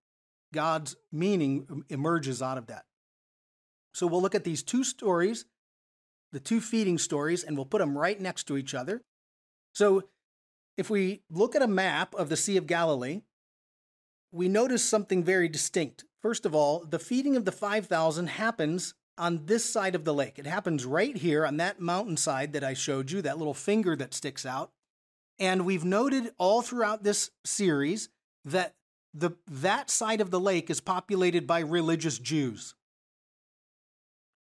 God's 0.53 0.97
meaning, 1.11 1.85
emerges 1.89 2.41
out 2.41 2.59
of 2.59 2.69
that. 2.69 2.85
So 3.95 4.07
we'll 4.07 4.23
look 4.23 4.35
at 4.35 4.45
these 4.45 4.63
two 4.63 4.85
stories, 4.85 5.45
the 6.33 6.41
two 6.41 6.61
feeding 6.61 6.99
stories, 6.99 7.43
and 7.45 7.57
we'll 7.57 7.67
put 7.67 7.79
them 7.79 7.99
right 7.99 8.21
next 8.21 8.45
to 8.45 8.57
each 8.57 8.75
other. 8.75 9.03
So 9.75 10.05
if 10.77 10.91
we 10.91 11.23
look 11.31 11.55
at 11.55 11.63
a 11.63 11.69
map 11.69 12.15
of 12.15 12.29
the 12.29 12.37
Sea 12.37 12.57
of 12.57 12.67
Galilee, 12.67 13.23
we 14.31 14.49
notice 14.49 14.85
something 14.85 15.23
very 15.23 15.49
distinct. 15.49 16.05
First 16.21 16.47
of 16.47 16.55
all, 16.55 16.85
the 16.85 16.99
feeding 16.99 17.37
of 17.37 17.45
the 17.45 17.53
5,000 17.53 18.27
happens 18.29 18.95
on 19.19 19.45
this 19.45 19.65
side 19.65 19.95
of 19.95 20.05
the 20.05 20.15
lake. 20.15 20.39
It 20.39 20.47
happens 20.47 20.87
right 20.87 21.17
here 21.17 21.45
on 21.45 21.59
that 21.59 21.81
mountainside 21.81 22.55
that 22.55 22.65
I 22.65 22.75
showed 22.75 23.11
you, 23.11 23.21
that 23.23 23.39
little 23.39 23.55
finger 23.55 23.95
that 23.97 24.15
sticks 24.15 24.47
out. 24.47 24.71
And 25.39 25.67
we've 25.67 25.85
noted 25.85 26.33
all 26.39 26.63
throughout 26.63 27.03
this 27.03 27.31
series 27.45 28.09
that 28.45 28.75
the, 29.13 29.33
that 29.51 29.91
side 29.91 30.21
of 30.21 30.31
the 30.31 30.41
lake 30.41 30.71
is 30.71 30.81
populated 30.81 31.47
by 31.47 31.61
religious 31.61 32.19
Jews. 32.19 32.75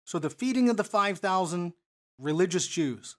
So 0.04 0.18
the 0.18 0.28
feeding 0.28 0.68
of 0.68 0.76
the 0.76 0.84
5,000 0.84 1.72
religious 2.18 2.66
Jews. 2.66 3.16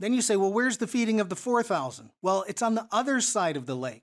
Then 0.00 0.12
you 0.12 0.22
say, 0.22 0.36
well, 0.36 0.52
where's 0.52 0.78
the 0.78 0.86
feeding 0.86 1.20
of 1.20 1.28
the 1.28 1.36
4,000? 1.36 2.10
Well, 2.20 2.44
it's 2.48 2.62
on 2.62 2.74
the 2.74 2.88
other 2.90 3.20
side 3.20 3.56
of 3.56 3.66
the 3.66 3.76
lake. 3.76 4.02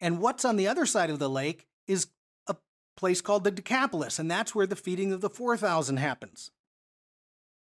And 0.00 0.20
what's 0.20 0.44
on 0.44 0.56
the 0.56 0.68
other 0.68 0.86
side 0.86 1.10
of 1.10 1.18
the 1.18 1.30
lake 1.30 1.66
is 1.86 2.08
a 2.46 2.56
place 2.96 3.20
called 3.20 3.44
the 3.44 3.50
Decapolis, 3.50 4.18
and 4.18 4.30
that's 4.30 4.54
where 4.54 4.66
the 4.66 4.76
feeding 4.76 5.12
of 5.12 5.20
the 5.20 5.30
4,000 5.30 5.98
happens. 5.98 6.50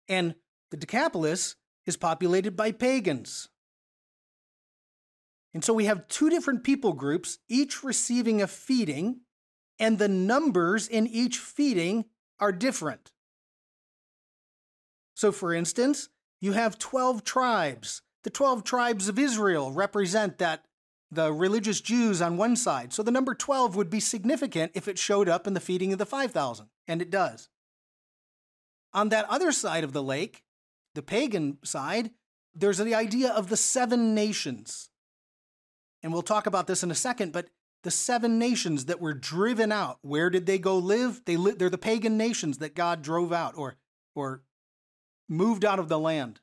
And 0.08 0.34
the 0.70 0.76
Decapolis 0.76 1.56
is 1.86 1.96
populated 1.96 2.56
by 2.56 2.72
pagans. 2.72 3.48
And 5.52 5.64
so 5.64 5.72
we 5.72 5.84
have 5.84 6.08
two 6.08 6.30
different 6.30 6.64
people 6.64 6.94
groups, 6.94 7.38
each 7.48 7.84
receiving 7.84 8.42
a 8.42 8.46
feeding, 8.48 9.20
and 9.78 9.98
the 9.98 10.08
numbers 10.08 10.88
in 10.88 11.06
each 11.06 11.38
feeding 11.38 12.06
are 12.40 12.52
different. 12.52 13.12
So, 15.14 15.30
for 15.30 15.54
instance, 15.54 16.08
you 16.44 16.52
have 16.52 16.78
12 16.78 17.24
tribes. 17.24 18.02
The 18.22 18.30
12 18.30 18.64
tribes 18.64 19.08
of 19.08 19.18
Israel 19.18 19.72
represent 19.72 20.36
that 20.38 20.64
the 21.10 21.32
religious 21.32 21.80
Jews 21.80 22.20
on 22.20 22.36
one 22.36 22.54
side. 22.54 22.92
So 22.92 23.02
the 23.02 23.10
number 23.10 23.34
12 23.34 23.74
would 23.74 23.88
be 23.88 24.00
significant 24.00 24.72
if 24.74 24.86
it 24.86 24.98
showed 24.98 25.26
up 25.28 25.46
in 25.46 25.54
the 25.54 25.60
feeding 25.60 25.92
of 25.92 25.98
the 25.98 26.04
5,000, 26.04 26.66
and 26.86 27.00
it 27.00 27.10
does. 27.10 27.48
On 28.92 29.08
that 29.08 29.26
other 29.30 29.52
side 29.52 29.84
of 29.84 29.94
the 29.94 30.02
lake, 30.02 30.44
the 30.94 31.02
pagan 31.02 31.58
side, 31.64 32.10
there's 32.54 32.78
the 32.78 32.94
idea 32.94 33.30
of 33.30 33.48
the 33.48 33.56
seven 33.56 34.14
nations. 34.14 34.90
And 36.02 36.12
we'll 36.12 36.22
talk 36.22 36.46
about 36.46 36.66
this 36.66 36.82
in 36.82 36.90
a 36.90 36.94
second, 36.94 37.32
but 37.32 37.48
the 37.84 37.90
seven 37.90 38.38
nations 38.38 38.84
that 38.84 39.00
were 39.00 39.14
driven 39.14 39.72
out, 39.72 39.98
where 40.02 40.28
did 40.28 40.44
they 40.44 40.58
go 40.58 40.76
live? 40.76 41.22
They 41.24 41.38
li- 41.38 41.54
they're 41.58 41.70
the 41.70 41.78
pagan 41.78 42.18
nations 42.18 42.58
that 42.58 42.74
God 42.74 43.00
drove 43.00 43.32
out 43.32 43.54
or, 43.56 43.76
or 44.14 44.42
moved 45.28 45.64
out 45.64 45.78
of 45.78 45.88
the 45.88 45.98
land. 45.98 46.40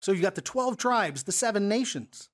So 0.00 0.12
you've 0.12 0.22
got 0.22 0.34
the 0.34 0.40
12 0.40 0.76
tribes, 0.76 1.24
the 1.24 1.32
seven 1.32 1.68
nations. 1.68 2.28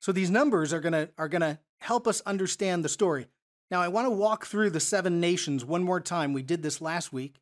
So 0.00 0.12
these 0.12 0.30
numbers 0.30 0.72
are 0.72 0.80
going 0.80 0.94
to 0.94 1.10
are 1.18 1.28
going 1.28 1.42
to 1.42 1.58
help 1.80 2.06
us 2.06 2.22
understand 2.22 2.84
the 2.84 2.88
story. 2.88 3.26
Now 3.70 3.80
I 3.80 3.88
want 3.88 4.06
to 4.06 4.10
walk 4.10 4.46
through 4.46 4.70
the 4.70 4.80
seven 4.80 5.20
nations 5.20 5.64
one 5.64 5.82
more 5.82 6.00
time. 6.00 6.32
We 6.32 6.42
did 6.42 6.62
this 6.62 6.80
last 6.80 7.12
week. 7.12 7.36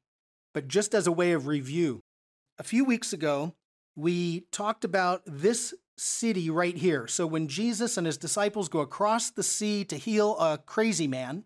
But 0.54 0.68
just 0.68 0.94
as 0.94 1.06
a 1.06 1.12
way 1.12 1.32
of 1.32 1.46
review, 1.46 2.02
a 2.58 2.64
few 2.64 2.84
weeks 2.84 3.12
ago, 3.12 3.54
we 3.94 4.40
talked 4.50 4.84
about 4.84 5.22
this 5.26 5.74
city 5.96 6.50
right 6.50 6.76
here. 6.76 7.06
So 7.06 7.26
when 7.26 7.48
Jesus 7.48 7.96
and 7.96 8.06
his 8.06 8.16
disciples 8.16 8.68
go 8.68 8.80
across 8.80 9.30
the 9.30 9.42
sea 9.42 9.84
to 9.84 9.96
heal 9.96 10.38
a 10.38 10.58
crazy 10.58 11.06
man, 11.06 11.44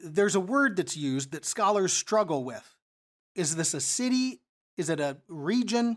there's 0.00 0.34
a 0.34 0.40
word 0.40 0.76
that's 0.76 0.96
used 0.96 1.32
that 1.32 1.44
scholars 1.44 1.92
struggle 1.92 2.44
with. 2.44 2.74
Is 3.34 3.56
this 3.56 3.74
a 3.74 3.80
city? 3.80 4.40
Is 4.76 4.90
it 4.90 5.00
a 5.00 5.18
region? 5.28 5.96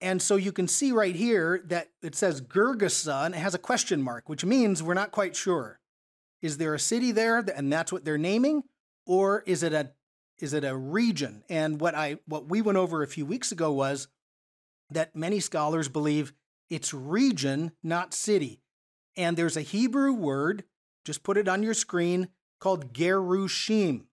And 0.00 0.20
so 0.20 0.36
you 0.36 0.52
can 0.52 0.68
see 0.68 0.92
right 0.92 1.14
here 1.14 1.62
that 1.66 1.88
it 2.02 2.14
says 2.14 2.40
Gergesa 2.40 3.26
and 3.26 3.34
it 3.34 3.38
has 3.38 3.54
a 3.54 3.58
question 3.58 4.02
mark, 4.02 4.28
which 4.28 4.44
means 4.44 4.82
we're 4.82 4.94
not 4.94 5.10
quite 5.10 5.34
sure. 5.34 5.78
Is 6.42 6.58
there 6.58 6.74
a 6.74 6.78
city 6.78 7.12
there 7.12 7.38
and 7.54 7.72
that's 7.72 7.92
what 7.92 8.04
they're 8.04 8.18
naming? 8.18 8.62
Or 9.06 9.42
is 9.46 9.62
it 9.62 9.72
a 9.72 9.92
is 10.38 10.52
it 10.52 10.64
a 10.64 10.76
region? 10.76 11.44
And 11.48 11.80
what 11.80 11.94
I 11.94 12.18
what 12.26 12.48
we 12.48 12.60
went 12.60 12.78
over 12.78 13.02
a 13.02 13.08
few 13.08 13.24
weeks 13.24 13.52
ago 13.52 13.72
was 13.72 14.08
that 14.90 15.16
many 15.16 15.40
scholars 15.40 15.88
believe 15.88 16.32
it's 16.68 16.92
region, 16.92 17.72
not 17.82 18.12
city. 18.12 18.60
And 19.16 19.36
there's 19.36 19.56
a 19.56 19.62
Hebrew 19.62 20.12
word, 20.12 20.64
just 21.04 21.22
put 21.22 21.38
it 21.38 21.48
on 21.48 21.62
your 21.62 21.74
screen, 21.74 22.28
called 22.58 22.92
gerushim. 22.92 24.04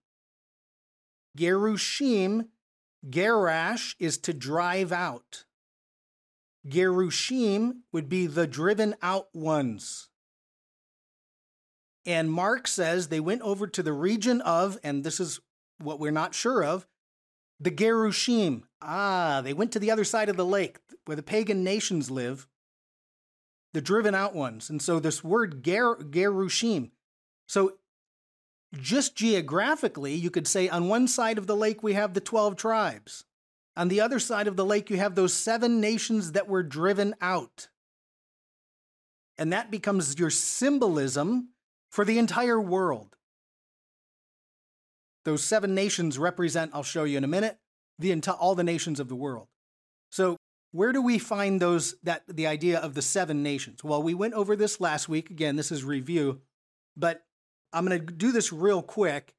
Gerushim, 1.36 2.48
gerash 3.08 3.96
is 3.98 4.18
to 4.18 4.32
drive 4.32 4.92
out. 4.92 5.44
Gerushim 6.66 7.80
would 7.92 8.08
be 8.08 8.26
the 8.26 8.46
driven 8.46 8.94
out 9.02 9.28
ones. 9.34 10.08
And 12.06 12.30
Mark 12.30 12.66
says 12.68 13.08
they 13.08 13.20
went 13.20 13.42
over 13.42 13.66
to 13.66 13.82
the 13.82 13.92
region 13.92 14.40
of, 14.42 14.78
and 14.84 15.04
this 15.04 15.20
is 15.20 15.40
what 15.78 15.98
we're 15.98 16.10
not 16.10 16.34
sure 16.34 16.62
of, 16.62 16.86
the 17.60 17.70
Gerushim. 17.70 18.62
Ah, 18.82 19.40
they 19.42 19.52
went 19.54 19.72
to 19.72 19.78
the 19.78 19.90
other 19.90 20.04
side 20.04 20.28
of 20.28 20.36
the 20.36 20.44
lake 20.44 20.78
where 21.06 21.16
the 21.16 21.22
pagan 21.22 21.64
nations 21.64 22.10
live, 22.10 22.46
the 23.72 23.80
driven 23.80 24.14
out 24.14 24.34
ones. 24.34 24.68
And 24.68 24.82
so 24.82 25.00
this 25.00 25.24
word 25.24 25.62
Ger- 25.62 25.96
Gerushim. 25.96 26.90
So 27.46 27.78
just 28.80 29.16
geographically, 29.16 30.14
you 30.14 30.30
could 30.30 30.46
say 30.46 30.68
on 30.68 30.88
one 30.88 31.08
side 31.08 31.38
of 31.38 31.46
the 31.46 31.56
lake 31.56 31.82
we 31.82 31.94
have 31.94 32.14
the 32.14 32.20
12 32.20 32.56
tribes. 32.56 33.24
On 33.76 33.88
the 33.88 34.00
other 34.00 34.18
side 34.18 34.46
of 34.46 34.56
the 34.56 34.64
lake, 34.64 34.88
you 34.88 34.96
have 34.98 35.14
those 35.14 35.34
seven 35.34 35.80
nations 35.80 36.32
that 36.32 36.48
were 36.48 36.62
driven 36.62 37.14
out. 37.20 37.68
And 39.36 39.52
that 39.52 39.70
becomes 39.70 40.18
your 40.18 40.30
symbolism 40.30 41.48
for 41.90 42.04
the 42.04 42.18
entire 42.18 42.60
world. 42.60 43.16
Those 45.24 45.42
seven 45.42 45.74
nations 45.74 46.18
represent, 46.18 46.70
I'll 46.74 46.82
show 46.82 47.04
you 47.04 47.18
in 47.18 47.24
a 47.24 47.28
minute, 47.28 47.58
the 47.98 48.14
all 48.38 48.54
the 48.54 48.62
nations 48.62 49.00
of 49.00 49.08
the 49.08 49.16
world. 49.16 49.48
So 50.10 50.36
where 50.70 50.92
do 50.92 51.00
we 51.00 51.18
find 51.18 51.60
those 51.60 51.94
that 52.02 52.22
the 52.28 52.46
idea 52.46 52.78
of 52.78 52.94
the 52.94 53.02
seven 53.02 53.42
nations? 53.42 53.82
Well, 53.82 54.02
we 54.02 54.14
went 54.14 54.34
over 54.34 54.54
this 54.54 54.80
last 54.80 55.08
week. 55.08 55.30
Again, 55.30 55.56
this 55.56 55.72
is 55.72 55.84
review, 55.84 56.40
but 56.96 57.23
I'm 57.74 57.84
going 57.84 58.06
to 58.06 58.12
do 58.12 58.32
this 58.32 58.52
real 58.52 58.80
quick. 58.80 59.34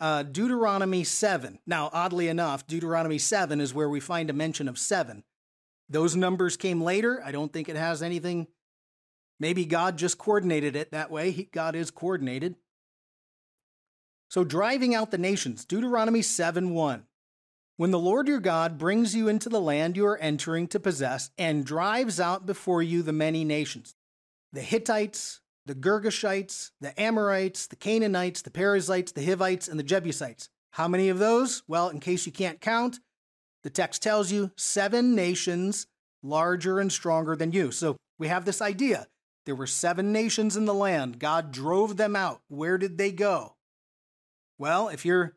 Uh, 0.00 0.22
Deuteronomy 0.22 1.04
7. 1.04 1.58
Now, 1.66 1.90
oddly 1.92 2.28
enough, 2.28 2.66
Deuteronomy 2.66 3.18
7 3.18 3.60
is 3.60 3.74
where 3.74 3.88
we 3.88 4.00
find 4.00 4.30
a 4.30 4.32
mention 4.32 4.68
of 4.68 4.78
seven. 4.78 5.24
Those 5.88 6.16
numbers 6.16 6.56
came 6.56 6.80
later. 6.80 7.22
I 7.24 7.32
don't 7.32 7.52
think 7.52 7.68
it 7.68 7.76
has 7.76 8.02
anything. 8.02 8.46
Maybe 9.38 9.64
God 9.64 9.98
just 9.98 10.18
coordinated 10.18 10.76
it 10.76 10.92
that 10.92 11.10
way. 11.10 11.30
He, 11.30 11.44
God 11.44 11.74
is 11.74 11.90
coordinated. 11.90 12.56
So, 14.28 14.44
driving 14.44 14.94
out 14.94 15.10
the 15.10 15.18
nations, 15.18 15.64
Deuteronomy 15.64 16.22
7 16.22 16.70
1. 16.70 17.04
When 17.76 17.90
the 17.90 17.98
Lord 17.98 18.28
your 18.28 18.40
God 18.40 18.78
brings 18.78 19.14
you 19.14 19.26
into 19.28 19.48
the 19.48 19.60
land 19.60 19.96
you 19.96 20.06
are 20.06 20.18
entering 20.18 20.68
to 20.68 20.80
possess 20.80 21.30
and 21.36 21.64
drives 21.64 22.20
out 22.20 22.46
before 22.46 22.82
you 22.82 23.02
the 23.02 23.12
many 23.12 23.44
nations, 23.44 23.94
the 24.52 24.60
Hittites, 24.60 25.40
the 25.66 25.74
Girgashites, 25.74 26.70
the 26.80 26.98
Amorites, 27.00 27.66
the 27.66 27.76
Canaanites, 27.76 28.42
the 28.42 28.50
Perizzites, 28.50 29.12
the 29.12 29.24
Hivites, 29.24 29.68
and 29.68 29.78
the 29.78 29.84
Jebusites. 29.84 30.48
How 30.72 30.88
many 30.88 31.08
of 31.08 31.18
those? 31.18 31.62
Well, 31.68 31.88
in 31.88 32.00
case 32.00 32.26
you 32.26 32.32
can't 32.32 32.60
count, 32.60 33.00
the 33.62 33.70
text 33.70 34.02
tells 34.02 34.30
you 34.30 34.50
seven 34.56 35.14
nations 35.14 35.86
larger 36.22 36.80
and 36.80 36.92
stronger 36.92 37.36
than 37.36 37.52
you. 37.52 37.70
So 37.70 37.96
we 38.18 38.28
have 38.28 38.44
this 38.44 38.60
idea. 38.60 39.06
There 39.46 39.54
were 39.54 39.66
seven 39.66 40.12
nations 40.12 40.56
in 40.56 40.64
the 40.64 40.74
land. 40.74 41.18
God 41.18 41.52
drove 41.52 41.96
them 41.96 42.16
out. 42.16 42.40
Where 42.48 42.78
did 42.78 42.98
they 42.98 43.12
go? 43.12 43.56
Well, 44.58 44.88
if 44.88 45.04
you're 45.04 45.36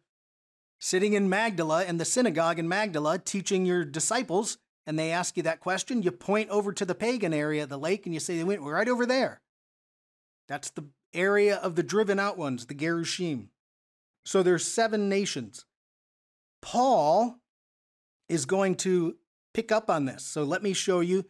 sitting 0.79 1.13
in 1.13 1.29
Magdala 1.29 1.86
in 1.86 1.98
the 1.98 2.05
synagogue 2.05 2.60
in 2.60 2.67
Magdala 2.67 3.19
teaching 3.19 3.65
your 3.65 3.84
disciples, 3.84 4.57
and 4.86 4.98
they 4.98 5.12
ask 5.12 5.36
you 5.36 5.43
that 5.43 5.60
question, 5.60 6.01
you 6.01 6.12
point 6.12 6.50
over 6.50 6.72
to 6.72 6.86
the 6.86 6.96
pagan 6.96 7.34
area 7.34 7.63
of 7.63 7.69
the 7.69 7.77
lake 7.77 8.05
and 8.05 8.13
you 8.13 8.19
say 8.19 8.38
they 8.38 8.43
went 8.43 8.62
right 8.62 8.88
over 8.88 9.05
there. 9.05 9.41
That's 10.48 10.70
the 10.70 10.86
area 11.13 11.58
of 11.58 11.75
the 11.75 11.84
driven 11.84 12.20
out 12.20 12.38
ones, 12.38 12.66
the 12.66 12.75
Gerushim. 12.75 13.48
So 14.25 14.44
there's 14.44 14.66
seven 14.66 15.10
nations. 15.10 15.66
Paul 16.62 17.39
is 18.30 18.46
going 18.46 18.75
to 18.75 19.16
pick 19.54 19.72
up 19.72 19.89
on 19.89 20.06
this. 20.06 20.24
So 20.24 20.44
let 20.44 20.63
me 20.63 20.74
show 20.74 21.00
you. 21.00 21.25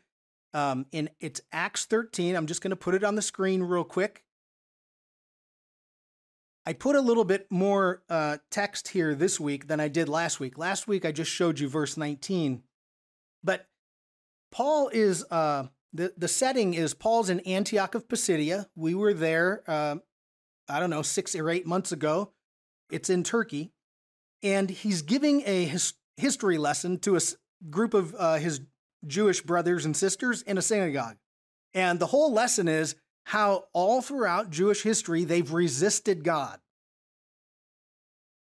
Um, 0.53 0.87
in 0.91 1.09
it's 1.19 1.41
Acts 1.51 1.85
13. 1.85 2.35
I'm 2.35 2.47
just 2.47 2.61
going 2.61 2.71
to 2.71 2.75
put 2.75 2.95
it 2.95 3.03
on 3.03 3.15
the 3.15 3.21
screen 3.21 3.61
real 3.61 3.83
quick. 3.83 4.23
I 6.65 6.73
put 6.73 6.95
a 6.95 7.01
little 7.01 7.23
bit 7.23 7.47
more 7.49 8.03
uh, 8.09 8.37
text 8.51 8.89
here 8.89 9.15
this 9.15 9.39
week 9.39 9.67
than 9.67 9.79
I 9.79 9.87
did 9.87 10.09
last 10.09 10.39
week. 10.39 10.57
Last 10.57 10.87
week 10.87 11.05
I 11.05 11.11
just 11.11 11.31
showed 11.31 11.59
you 11.59 11.69
verse 11.69 11.95
19, 11.95 12.63
but 13.43 13.67
Paul 14.51 14.89
is 14.91 15.23
uh, 15.31 15.67
the 15.93 16.13
the 16.17 16.27
setting 16.27 16.73
is 16.73 16.93
Paul's 16.93 17.29
in 17.29 17.39
Antioch 17.41 17.95
of 17.95 18.07
Pisidia. 18.07 18.67
We 18.75 18.93
were 18.93 19.13
there, 19.13 19.63
uh, 19.67 19.97
I 20.69 20.79
don't 20.79 20.89
know, 20.89 21.01
six 21.01 21.35
or 21.35 21.49
eight 21.49 21.65
months 21.65 21.91
ago. 21.91 22.31
It's 22.89 23.09
in 23.09 23.23
Turkey, 23.23 23.71
and 24.43 24.69
he's 24.69 25.01
giving 25.01 25.43
a 25.45 25.65
his, 25.65 25.93
history 26.17 26.57
lesson 26.57 26.99
to 26.99 27.15
a 27.15 27.19
group 27.69 27.93
of 27.93 28.15
uh, 28.17 28.35
his 28.35 28.61
Jewish 29.05 29.41
brothers 29.41 29.85
and 29.85 29.95
sisters 29.95 30.41
in 30.41 30.57
a 30.57 30.61
synagogue. 30.61 31.17
And 31.73 31.99
the 31.99 32.07
whole 32.07 32.33
lesson 32.33 32.67
is 32.67 32.95
how 33.25 33.65
all 33.73 34.01
throughout 34.01 34.49
Jewish 34.49 34.83
history 34.83 35.23
they've 35.23 35.51
resisted 35.51 36.23
God. 36.23 36.59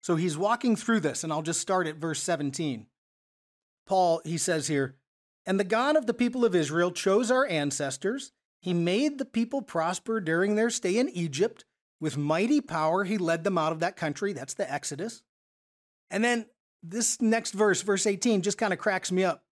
So 0.03 0.15
he's 0.15 0.37
walking 0.37 0.75
through 0.75 1.01
this, 1.01 1.23
and 1.23 1.31
I'll 1.31 1.43
just 1.43 1.61
start 1.61 1.87
at 1.87 1.95
verse 1.95 2.21
17. 2.21 2.87
Paul, 3.85 4.21
he 4.25 4.37
says 4.37 4.67
here, 4.67 4.95
and 5.45 5.59
the 5.59 5.63
God 5.63 5.95
of 5.95 6.05
the 6.05 6.13
people 6.13 6.45
of 6.45 6.55
Israel 6.55 6.91
chose 6.91 7.31
our 7.31 7.47
ancestors. 7.47 8.31
He 8.61 8.73
made 8.73 9.17
the 9.17 9.25
people 9.25 9.61
prosper 9.61 10.19
during 10.19 10.55
their 10.55 10.69
stay 10.69 10.97
in 10.97 11.09
Egypt. 11.09 11.65
With 11.99 12.17
mighty 12.17 12.61
power, 12.61 13.03
he 13.03 13.17
led 13.17 13.43
them 13.43 13.57
out 13.57 13.71
of 13.71 13.79
that 13.79 13.95
country. 13.95 14.33
That's 14.33 14.53
the 14.53 14.71
Exodus. 14.71 15.23
And 16.09 16.23
then 16.23 16.45
this 16.83 17.21
next 17.21 17.51
verse, 17.51 17.81
verse 17.81 18.05
18, 18.05 18.41
just 18.41 18.57
kind 18.57 18.73
of 18.73 18.79
cracks 18.79 19.11
me 19.11 19.23
up. 19.23 19.43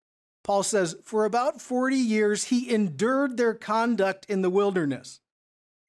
Paul 0.43 0.63
says, 0.63 0.95
For 1.03 1.25
about 1.25 1.61
40 1.61 1.95
years, 1.95 2.45
he 2.45 2.73
endured 2.73 3.37
their 3.37 3.53
conduct 3.53 4.25
in 4.29 4.41
the 4.41 4.49
wilderness. 4.49 5.21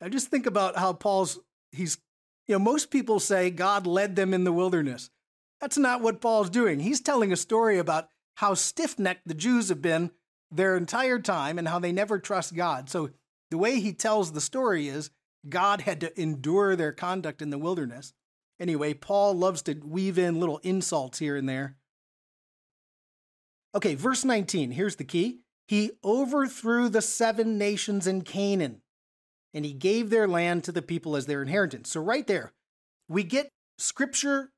Now 0.00 0.08
just 0.08 0.28
think 0.28 0.46
about 0.46 0.76
how 0.76 0.92
Paul's, 0.92 1.38
he's, 1.72 1.98
you 2.46 2.54
know, 2.54 2.58
most 2.58 2.90
people 2.90 3.20
say 3.20 3.50
God 3.50 3.86
led 3.86 4.16
them 4.16 4.34
in 4.34 4.44
the 4.44 4.52
wilderness. 4.52 5.10
That's 5.60 5.78
not 5.78 6.00
what 6.00 6.20
Paul's 6.20 6.50
doing. 6.50 6.80
He's 6.80 7.00
telling 7.00 7.32
a 7.32 7.36
story 7.36 7.78
about 7.78 8.08
how 8.40 8.54
stiff 8.54 8.98
necked 8.98 9.28
the 9.28 9.34
Jews 9.34 9.68
have 9.68 9.82
been 9.82 10.10
their 10.50 10.74
entire 10.74 11.18
time 11.18 11.58
and 11.58 11.68
how 11.68 11.78
they 11.78 11.92
never 11.92 12.18
trust 12.18 12.54
God. 12.54 12.88
So 12.88 13.10
the 13.50 13.58
way 13.58 13.80
he 13.80 13.92
tells 13.92 14.32
the 14.32 14.40
story 14.40 14.88
is 14.88 15.10
God 15.46 15.82
had 15.82 16.00
to 16.00 16.18
endure 16.18 16.74
their 16.74 16.92
conduct 16.92 17.42
in 17.42 17.50
the 17.50 17.58
wilderness. 17.58 18.14
Anyway, 18.58 18.94
Paul 18.94 19.34
loves 19.34 19.60
to 19.62 19.74
weave 19.74 20.18
in 20.18 20.40
little 20.40 20.56
insults 20.62 21.18
here 21.18 21.36
and 21.36 21.46
there. 21.46 21.76
Okay, 23.74 23.94
verse 23.94 24.24
19, 24.24 24.70
here's 24.70 24.96
the 24.96 25.04
key. 25.04 25.40
He 25.68 25.90
overthrew 26.02 26.88
the 26.88 27.02
seven 27.02 27.58
nations 27.58 28.06
in 28.06 28.22
Canaan, 28.22 28.80
and 29.52 29.66
he 29.66 29.74
gave 29.74 30.08
their 30.08 30.26
land 30.26 30.64
to 30.64 30.72
the 30.72 30.82
people 30.82 31.14
as 31.14 31.26
their 31.26 31.42
inheritance. 31.42 31.90
So, 31.90 32.00
right 32.00 32.26
there, 32.26 32.52
we 33.06 33.22
get 33.22 33.50
scripture 33.76 34.50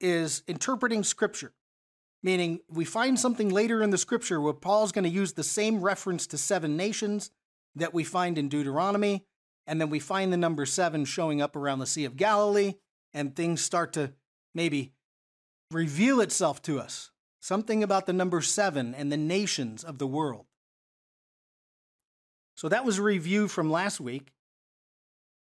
is 0.00 0.44
interpreting 0.46 1.02
scripture 1.02 1.52
meaning 2.24 2.58
we 2.70 2.86
find 2.86 3.20
something 3.20 3.50
later 3.50 3.82
in 3.82 3.90
the 3.90 3.98
scripture 3.98 4.40
where 4.40 4.54
Paul's 4.54 4.92
going 4.92 5.04
to 5.04 5.10
use 5.10 5.34
the 5.34 5.44
same 5.44 5.82
reference 5.82 6.26
to 6.28 6.38
seven 6.38 6.74
nations 6.74 7.30
that 7.76 7.92
we 7.92 8.02
find 8.02 8.38
in 8.38 8.48
Deuteronomy, 8.48 9.26
and 9.66 9.78
then 9.78 9.90
we 9.90 9.98
find 9.98 10.32
the 10.32 10.38
number 10.38 10.64
seven 10.64 11.04
showing 11.04 11.42
up 11.42 11.54
around 11.54 11.80
the 11.80 11.86
Sea 11.86 12.06
of 12.06 12.16
Galilee, 12.16 12.74
and 13.12 13.36
things 13.36 13.60
start 13.60 13.92
to 13.92 14.14
maybe 14.54 14.94
reveal 15.70 16.22
itself 16.22 16.62
to 16.62 16.80
us. 16.80 17.10
Something 17.40 17.82
about 17.82 18.06
the 18.06 18.14
number 18.14 18.40
seven 18.40 18.94
and 18.94 19.12
the 19.12 19.18
nations 19.18 19.84
of 19.84 19.98
the 19.98 20.06
world. 20.06 20.46
So 22.56 22.70
that 22.70 22.86
was 22.86 22.98
a 22.98 23.02
review 23.02 23.48
from 23.48 23.70
last 23.70 24.00
week. 24.00 24.32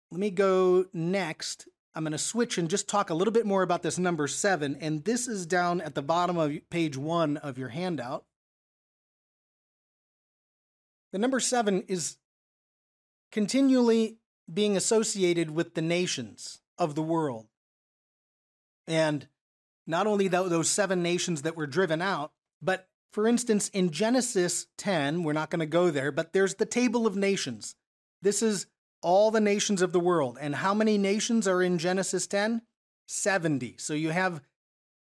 Let 0.10 0.20
me 0.20 0.32
go 0.32 0.86
next 0.92 1.68
I'm 1.96 2.04
going 2.04 2.12
to 2.12 2.18
switch 2.18 2.58
and 2.58 2.70
just 2.70 2.90
talk 2.90 3.10
a 3.10 3.14
little 3.14 3.34
bit 3.34 3.46
more 3.46 3.62
about 3.62 3.84
this 3.84 4.00
number 4.00 4.28
seven. 4.28 4.78
And 4.80 5.04
this 5.04 5.28
is 5.28 5.46
down 5.46 5.80
at 5.82 5.94
the 5.94 6.02
bottom 6.02 6.38
of 6.38 6.52
page 6.70 6.98
one 6.98 7.38
of 7.38 7.58
your 7.58 7.70
handout. 7.70 8.26
The 11.12 11.20
number 11.20 11.40
seven 11.40 11.84
is 11.88 12.18
continually 13.32 14.18
being 14.52 14.76
associated 14.76 15.52
with 15.52 15.76
the 15.76 15.82
nations 15.82 16.62
of 16.78 16.96
the 16.96 17.04
world. 17.04 17.48
And 18.88 19.28
not 19.86 20.08
only 20.08 20.28
those 20.28 20.70
seven 20.70 21.04
nations 21.04 21.44
that 21.44 21.56
were 21.56 21.68
driven 21.68 22.02
out, 22.02 22.32
but 22.62 22.88
for 23.12 23.28
instance, 23.28 23.70
in 23.70 23.92
Genesis 23.92 24.66
10, 24.78 25.24
we're 25.24 25.34
not 25.34 25.52
going 25.52 25.60
to 25.60 25.68
go 25.68 25.92
there, 25.92 26.12
but 26.12 26.34
there's 26.34 26.56
the 26.56 26.66
table 26.66 27.06
of 27.06 27.16
nations. 27.16 27.76
This 28.24 28.42
is 28.42 28.66
all 29.04 29.30
the 29.30 29.42
nations 29.42 29.82
of 29.82 29.92
the 29.92 30.00
world. 30.00 30.38
And 30.40 30.56
how 30.56 30.74
many 30.74 30.98
nations 30.98 31.48
are 31.48 31.62
in 31.62 31.78
Genesis 31.78 32.26
10? 32.28 32.62
70. 33.06 33.76
So 33.78 33.94
you 33.94 34.10
have 34.10 34.42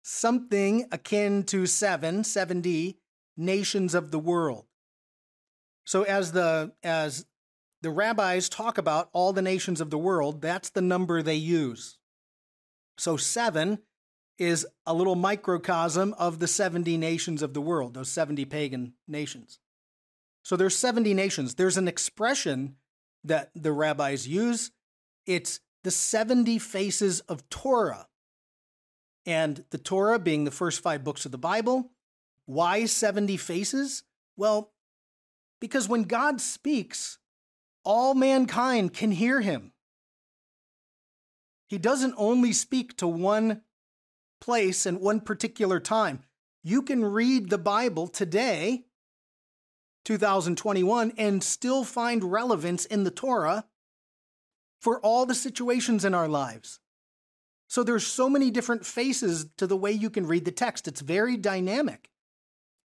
something 0.02 0.86
akin 0.90 1.44
to 1.44 1.66
7, 1.66 2.24
70 2.24 2.98
nations 3.36 3.94
of 3.94 4.10
the 4.10 4.18
world. 4.18 4.66
So 5.84 6.02
as 6.02 6.32
the 6.32 6.72
as 6.82 7.26
the 7.82 7.90
rabbis 7.90 8.48
talk 8.48 8.78
about 8.78 9.08
all 9.12 9.32
the 9.32 9.42
nations 9.42 9.80
of 9.80 9.90
the 9.90 9.98
world, 9.98 10.42
that's 10.42 10.70
the 10.70 10.82
number 10.82 11.22
they 11.22 11.34
use. 11.34 11.98
So 12.98 13.16
7 13.16 13.78
is 14.38 14.66
a 14.86 14.94
little 14.94 15.16
microcosm 15.16 16.14
of 16.18 16.38
the 16.38 16.46
70 16.46 16.96
nations 16.96 17.42
of 17.42 17.54
the 17.54 17.60
world, 17.60 17.94
those 17.94 18.10
70 18.10 18.44
pagan 18.46 18.94
nations. 19.08 19.58
So 20.42 20.56
there's 20.56 20.76
70 20.76 21.14
nations. 21.14 21.54
There's 21.54 21.76
an 21.76 21.88
expression 21.88 22.76
that 23.24 23.50
the 23.54 23.72
rabbis 23.72 24.26
use. 24.26 24.70
It's 25.26 25.60
the 25.84 25.90
70 25.90 26.58
faces 26.58 27.20
of 27.20 27.48
Torah. 27.48 28.06
And 29.26 29.64
the 29.70 29.78
Torah 29.78 30.18
being 30.18 30.44
the 30.44 30.50
first 30.50 30.82
five 30.82 31.04
books 31.04 31.24
of 31.24 31.32
the 31.32 31.38
Bible. 31.38 31.90
Why 32.46 32.86
70 32.86 33.36
faces? 33.36 34.02
Well, 34.36 34.72
because 35.60 35.88
when 35.88 36.04
God 36.04 36.40
speaks, 36.40 37.18
all 37.84 38.14
mankind 38.14 38.94
can 38.94 39.10
hear 39.10 39.40
him. 39.40 39.72
He 41.68 41.78
doesn't 41.78 42.14
only 42.16 42.52
speak 42.52 42.96
to 42.96 43.06
one 43.06 43.62
place 44.40 44.86
and 44.86 45.00
one 45.00 45.20
particular 45.20 45.78
time. 45.78 46.24
You 46.64 46.82
can 46.82 47.04
read 47.04 47.48
the 47.48 47.58
Bible 47.58 48.08
today 48.08 48.86
2021 50.04 51.12
and 51.16 51.42
still 51.42 51.84
find 51.84 52.32
relevance 52.32 52.84
in 52.84 53.04
the 53.04 53.10
Torah 53.10 53.66
for 54.80 55.00
all 55.00 55.26
the 55.26 55.34
situations 55.34 56.04
in 56.04 56.14
our 56.14 56.28
lives. 56.28 56.80
So 57.68 57.82
there's 57.82 58.06
so 58.06 58.28
many 58.28 58.50
different 58.50 58.84
faces 58.84 59.46
to 59.58 59.66
the 59.66 59.76
way 59.76 59.92
you 59.92 60.10
can 60.10 60.26
read 60.26 60.44
the 60.44 60.50
text. 60.50 60.88
It's 60.88 61.00
very 61.00 61.36
dynamic. 61.36 62.10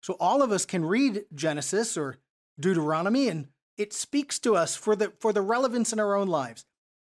So 0.02 0.16
all 0.20 0.44
of 0.44 0.52
us 0.52 0.66
can 0.66 0.86
read 0.86 1.26
Genesis 1.34 1.98
or 1.98 2.18
Deuteronomy 2.60 3.28
and 3.28 3.48
it 3.78 3.94
speaks 3.94 4.40
to 4.40 4.56
us 4.56 4.76
for 4.76 4.96
the 4.96 5.12
for 5.20 5.34
the 5.34 5.42
relevance 5.42 5.92
in 5.92 6.00
our 6.00 6.16
own 6.16 6.28
lives. 6.28 6.66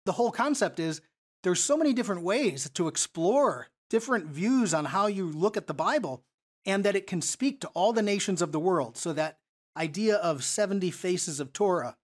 The 0.04 0.12
whole 0.12 0.30
concept 0.30 0.78
is 0.78 1.00
there's 1.42 1.62
so 1.62 1.76
many 1.76 1.92
different 1.92 2.22
ways 2.22 2.70
to 2.74 2.88
explore 2.88 3.68
different 3.88 4.26
views 4.26 4.72
on 4.74 4.86
how 4.86 5.06
you 5.06 5.26
look 5.26 5.56
at 5.56 5.66
the 5.66 5.74
Bible 5.74 6.24
and 6.64 6.84
that 6.84 6.94
it 6.94 7.06
can 7.06 7.20
speak 7.20 7.60
to 7.60 7.68
all 7.68 7.92
the 7.92 8.02
nations 8.02 8.40
of 8.42 8.52
the 8.52 8.60
world. 8.60 8.96
So 8.96 9.12
that 9.12 9.38
idea 9.76 10.16
of 10.16 10.44
70 10.44 10.90
faces 10.90 11.40
of 11.40 11.52
Torah 11.52 11.96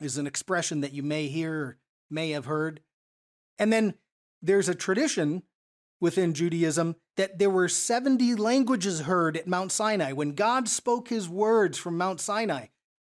is 0.00 0.18
an 0.18 0.26
expression 0.26 0.80
that 0.80 0.92
you 0.92 1.02
may 1.02 1.28
hear 1.28 1.78
may 2.10 2.30
have 2.30 2.46
heard. 2.46 2.80
And 3.58 3.72
then 3.72 3.94
there's 4.40 4.68
a 4.68 4.74
tradition 4.74 5.42
within 6.00 6.32
Judaism 6.32 6.96
that 7.16 7.38
there 7.38 7.50
were 7.50 7.68
70 7.68 8.36
languages 8.36 9.00
heard 9.00 9.36
at 9.36 9.48
Mount 9.48 9.72
Sinai. 9.72 10.12
When 10.12 10.34
God 10.34 10.68
spoke 10.68 11.08
his 11.08 11.28
words 11.28 11.76
from 11.76 11.98
Mount 11.98 12.20
Sinai, 12.20 12.66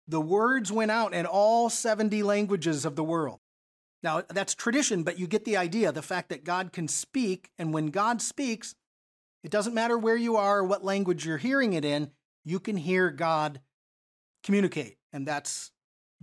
the 0.09 0.21
words 0.21 0.73
went 0.73 0.91
out 0.91 1.15
in 1.15 1.25
all 1.25 1.71
70 1.71 2.23
languages 2.25 2.85
of 2.85 2.97
the 2.97 3.05
world. 3.05 3.39
Now, 4.03 4.23
that's 4.29 4.55
tradition, 4.55 5.05
but 5.05 5.19
you 5.19 5.27
get 5.27 5.45
the 5.45 5.57
idea 5.57 5.93
the 5.93 6.03
fact 6.03 6.31
that 6.31 6.43
God 6.43 6.73
can 6.73 6.89
speak, 6.89 7.51
and 7.59 7.73
when 7.73 7.89
God 7.89 8.21
speaks, 8.21 8.75
it 9.45 9.51
doesn't 9.51 9.75
matter 9.75 9.97
where 9.97 10.17
you 10.17 10.37
are 10.37 10.59
or 10.59 10.65
what 10.65 10.85
language 10.85 11.25
you're 11.25 11.37
hearing 11.37 11.75
it 11.75 11.85
in, 11.85 12.11
you 12.45 12.59
can 12.59 12.77
hear 12.77 13.11
God 13.11 13.61
communicate. 14.43 14.97
And 15.13 15.27
that's 15.27 15.73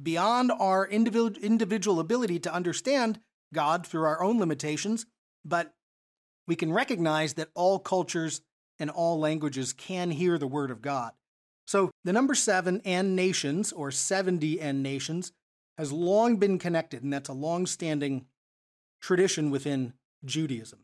beyond 0.01 0.51
our 0.51 0.87
individual, 0.87 1.31
individual 1.41 1.99
ability 1.99 2.39
to 2.39 2.53
understand 2.53 3.19
God 3.53 3.85
through 3.85 4.03
our 4.03 4.21
own 4.21 4.39
limitations, 4.39 5.05
but 5.43 5.73
we 6.47 6.55
can 6.55 6.71
recognize 6.71 7.33
that 7.33 7.49
all 7.55 7.79
cultures 7.79 8.41
and 8.79 8.89
all 8.89 9.19
languages 9.19 9.73
can 9.73 10.11
hear 10.11 10.37
the 10.37 10.47
word 10.47 10.71
of 10.71 10.81
God. 10.81 11.11
So 11.65 11.91
the 12.03 12.13
number 12.13 12.35
seven 12.35 12.81
and 12.85 13.15
nations, 13.15 13.73
or 13.73 13.91
70 13.91 14.61
and 14.61 14.81
nations, 14.81 15.33
has 15.77 15.91
long 15.91 16.37
been 16.37 16.59
connected, 16.59 17.03
and 17.03 17.11
that's 17.11 17.29
a 17.29 17.33
long 17.33 17.65
standing 17.65 18.25
tradition 19.01 19.51
within 19.51 19.93
Judaism. 20.23 20.79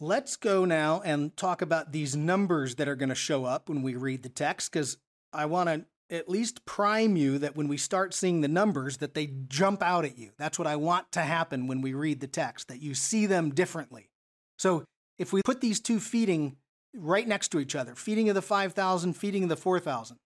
Let's 0.00 0.36
go 0.36 0.64
now 0.64 1.00
and 1.04 1.36
talk 1.36 1.62
about 1.62 1.92
these 1.92 2.16
numbers 2.16 2.74
that 2.74 2.88
are 2.88 2.96
going 2.96 3.08
to 3.10 3.14
show 3.14 3.44
up 3.44 3.68
when 3.68 3.82
we 3.82 3.94
read 3.94 4.22
the 4.22 4.28
text, 4.28 4.72
because 4.72 4.98
I 5.32 5.46
want 5.46 5.68
to 5.68 5.84
at 6.14 6.28
least 6.28 6.64
prime 6.64 7.16
you 7.16 7.38
that 7.38 7.56
when 7.56 7.68
we 7.68 7.76
start 7.76 8.14
seeing 8.14 8.40
the 8.40 8.48
numbers 8.48 8.98
that 8.98 9.14
they 9.14 9.30
jump 9.48 9.82
out 9.82 10.04
at 10.04 10.16
you. 10.16 10.30
That's 10.38 10.58
what 10.58 10.68
I 10.68 10.76
want 10.76 11.12
to 11.12 11.20
happen 11.20 11.66
when 11.66 11.80
we 11.80 11.92
read 11.92 12.20
the 12.20 12.26
text, 12.26 12.68
that 12.68 12.80
you 12.80 12.94
see 12.94 13.26
them 13.26 13.50
differently. 13.50 14.10
So 14.58 14.84
if 15.18 15.32
we 15.32 15.42
put 15.42 15.60
these 15.60 15.80
two 15.80 16.00
feeding 16.00 16.56
right 16.94 17.26
next 17.26 17.48
to 17.48 17.60
each 17.60 17.74
other, 17.74 17.94
feeding 17.94 18.28
of 18.28 18.34
the 18.34 18.42
5,000, 18.42 19.14
feeding 19.14 19.42
of 19.42 19.48
the 19.48 19.56
4,000. 19.56 20.16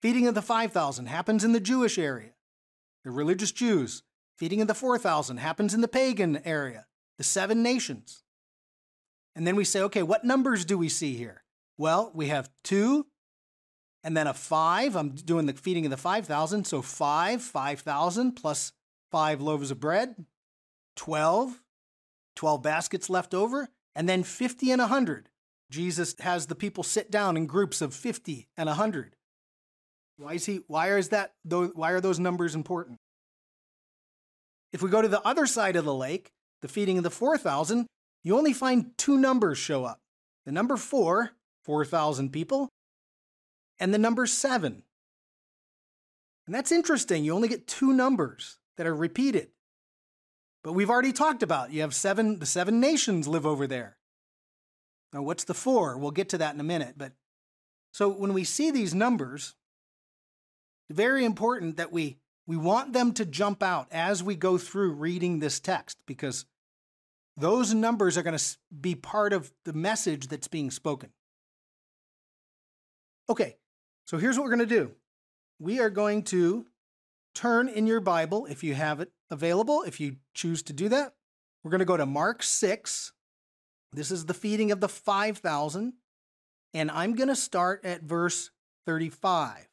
Feeding 0.00 0.26
of 0.26 0.34
the 0.34 0.42
5,000 0.42 1.06
happens 1.06 1.44
in 1.44 1.52
the 1.52 1.60
Jewish 1.60 1.98
area, 1.98 2.32
the 3.04 3.10
religious 3.10 3.52
Jews. 3.52 4.02
Feeding 4.36 4.60
of 4.60 4.68
the 4.68 4.74
4,000 4.74 5.36
happens 5.38 5.74
in 5.74 5.80
the 5.80 5.88
pagan 5.88 6.40
area, 6.44 6.86
the 7.18 7.24
seven 7.24 7.62
nations. 7.62 8.24
And 9.36 9.46
then 9.46 9.56
we 9.56 9.64
say, 9.64 9.80
okay, 9.82 10.02
what 10.02 10.24
numbers 10.24 10.64
do 10.64 10.76
we 10.76 10.88
see 10.88 11.14
here? 11.14 11.44
Well, 11.78 12.10
we 12.14 12.28
have 12.28 12.50
two 12.62 13.06
and 14.04 14.16
then 14.16 14.26
a 14.26 14.34
five. 14.34 14.94
I'm 14.94 15.10
doing 15.10 15.46
the 15.46 15.54
feeding 15.54 15.86
of 15.86 15.90
the 15.90 15.96
5,000. 15.96 16.64
So 16.66 16.82
five, 16.82 17.42
5,000 17.42 18.32
plus 18.32 18.72
five 19.10 19.40
loaves 19.40 19.70
of 19.70 19.80
bread, 19.80 20.26
12, 20.96 21.60
12 22.36 22.62
baskets 22.62 23.10
left 23.10 23.34
over, 23.34 23.68
and 23.96 24.08
then 24.08 24.22
50 24.22 24.70
and 24.70 24.80
100. 24.80 25.30
Jesus 25.70 26.14
has 26.20 26.46
the 26.46 26.54
people 26.54 26.84
sit 26.84 27.10
down 27.10 27.36
in 27.36 27.46
groups 27.46 27.80
of 27.80 27.94
50 27.94 28.48
and 28.56 28.68
100. 28.68 29.16
Why 30.16 30.34
is 30.34 30.46
he 30.46 30.60
why 30.68 30.96
is 30.96 31.08
that 31.08 31.32
why 31.42 31.90
are 31.90 32.00
those 32.00 32.20
numbers 32.20 32.54
important? 32.54 32.98
If 34.72 34.82
we 34.82 34.90
go 34.90 35.02
to 35.02 35.08
the 35.08 35.22
other 35.22 35.46
side 35.46 35.76
of 35.76 35.84
the 35.84 35.94
lake, 35.94 36.30
the 36.62 36.68
feeding 36.68 36.98
of 36.98 37.04
the 37.04 37.10
4000, 37.10 37.86
you 38.22 38.36
only 38.36 38.52
find 38.52 38.96
two 38.96 39.16
numbers 39.16 39.58
show 39.58 39.84
up. 39.84 40.00
The 40.46 40.52
number 40.52 40.76
4, 40.76 41.30
4000 41.64 42.30
people, 42.30 42.68
and 43.78 43.92
the 43.92 43.98
number 43.98 44.26
7. 44.26 44.82
And 46.46 46.54
that's 46.54 46.72
interesting. 46.72 47.24
You 47.24 47.34
only 47.34 47.48
get 47.48 47.66
two 47.66 47.92
numbers 47.92 48.58
that 48.76 48.86
are 48.86 48.94
repeated. 48.94 49.48
But 50.62 50.72
we've 50.72 50.90
already 50.90 51.12
talked 51.12 51.42
about 51.42 51.72
you 51.72 51.82
have 51.82 51.94
seven 51.94 52.38
the 52.38 52.46
seven 52.46 52.80
nations 52.80 53.28
live 53.28 53.46
over 53.46 53.66
there. 53.66 53.98
Now 55.12 55.22
what's 55.22 55.44
the 55.44 55.54
four? 55.54 55.96
We'll 55.98 56.10
get 56.10 56.30
to 56.30 56.38
that 56.38 56.54
in 56.54 56.60
a 56.60 56.64
minute, 56.64 56.94
but 56.96 57.12
so 57.92 58.08
when 58.08 58.32
we 58.32 58.44
see 58.44 58.70
these 58.70 58.94
numbers, 58.94 59.54
very 60.90 61.24
important 61.24 61.76
that 61.76 61.92
we 61.92 62.18
we 62.46 62.56
want 62.56 62.92
them 62.92 63.12
to 63.14 63.24
jump 63.24 63.62
out 63.62 63.88
as 63.90 64.22
we 64.22 64.36
go 64.36 64.58
through 64.58 64.92
reading 64.92 65.38
this 65.38 65.60
text 65.60 65.98
because 66.06 66.46
those 67.36 67.74
numbers 67.74 68.16
are 68.16 68.22
going 68.22 68.36
to 68.36 68.56
be 68.80 68.94
part 68.94 69.32
of 69.32 69.52
the 69.64 69.72
message 69.72 70.28
that's 70.28 70.48
being 70.48 70.70
spoken. 70.70 71.10
Okay, 73.28 73.56
so 74.04 74.18
here's 74.18 74.36
what 74.36 74.44
we're 74.44 74.56
going 74.56 74.68
to 74.68 74.74
do. 74.74 74.92
We 75.58 75.80
are 75.80 75.90
going 75.90 76.24
to 76.24 76.66
turn 77.34 77.68
in 77.68 77.86
your 77.86 78.00
Bible, 78.00 78.46
if 78.46 78.62
you 78.62 78.74
have 78.74 79.00
it 79.00 79.10
available, 79.30 79.82
if 79.82 80.00
you 80.00 80.16
choose 80.34 80.62
to 80.64 80.72
do 80.72 80.88
that. 80.90 81.14
We're 81.62 81.70
going 81.70 81.80
to 81.80 81.86
go 81.86 81.96
to 81.96 82.06
Mark 82.06 82.42
6. 82.42 83.12
This 83.92 84.10
is 84.10 84.26
the 84.26 84.34
feeding 84.34 84.70
of 84.70 84.80
the 84.80 84.88
5,000. 84.88 85.94
And 86.74 86.90
I'm 86.90 87.14
going 87.14 87.28
to 87.28 87.36
start 87.36 87.84
at 87.84 88.02
verse 88.02 88.50
35. 88.86 89.68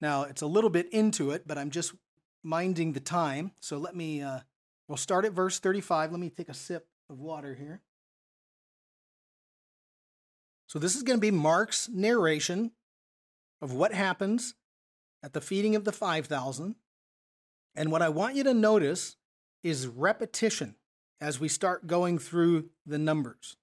Now, 0.00 0.22
it's 0.22 0.42
a 0.42 0.46
little 0.46 0.70
bit 0.70 0.90
into 0.92 1.32
it, 1.32 1.46
but 1.46 1.58
I'm 1.58 1.70
just 1.70 1.92
minding 2.42 2.92
the 2.92 3.00
time. 3.00 3.52
So 3.60 3.76
let 3.76 3.94
me, 3.94 4.22
uh, 4.22 4.40
we'll 4.88 4.96
start 4.96 5.24
at 5.24 5.32
verse 5.32 5.58
35. 5.58 6.12
Let 6.12 6.20
me 6.20 6.30
take 6.30 6.48
a 6.48 6.54
sip 6.54 6.86
of 7.10 7.20
water 7.20 7.54
here. 7.54 7.82
So 10.66 10.78
this 10.78 10.94
is 10.94 11.02
going 11.02 11.18
to 11.18 11.20
be 11.20 11.32
Mark's 11.32 11.88
narration 11.88 12.70
of 13.60 13.72
what 13.72 13.92
happens 13.92 14.54
at 15.22 15.32
the 15.32 15.40
feeding 15.40 15.76
of 15.76 15.84
the 15.84 15.92
5,000. 15.92 16.76
And 17.74 17.92
what 17.92 18.02
I 18.02 18.08
want 18.08 18.34
you 18.34 18.44
to 18.44 18.54
notice 18.54 19.16
is 19.62 19.86
repetition 19.86 20.76
as 21.20 21.38
we 21.38 21.48
start 21.48 21.86
going 21.86 22.18
through 22.18 22.70
the 22.86 22.98
numbers. 22.98 23.56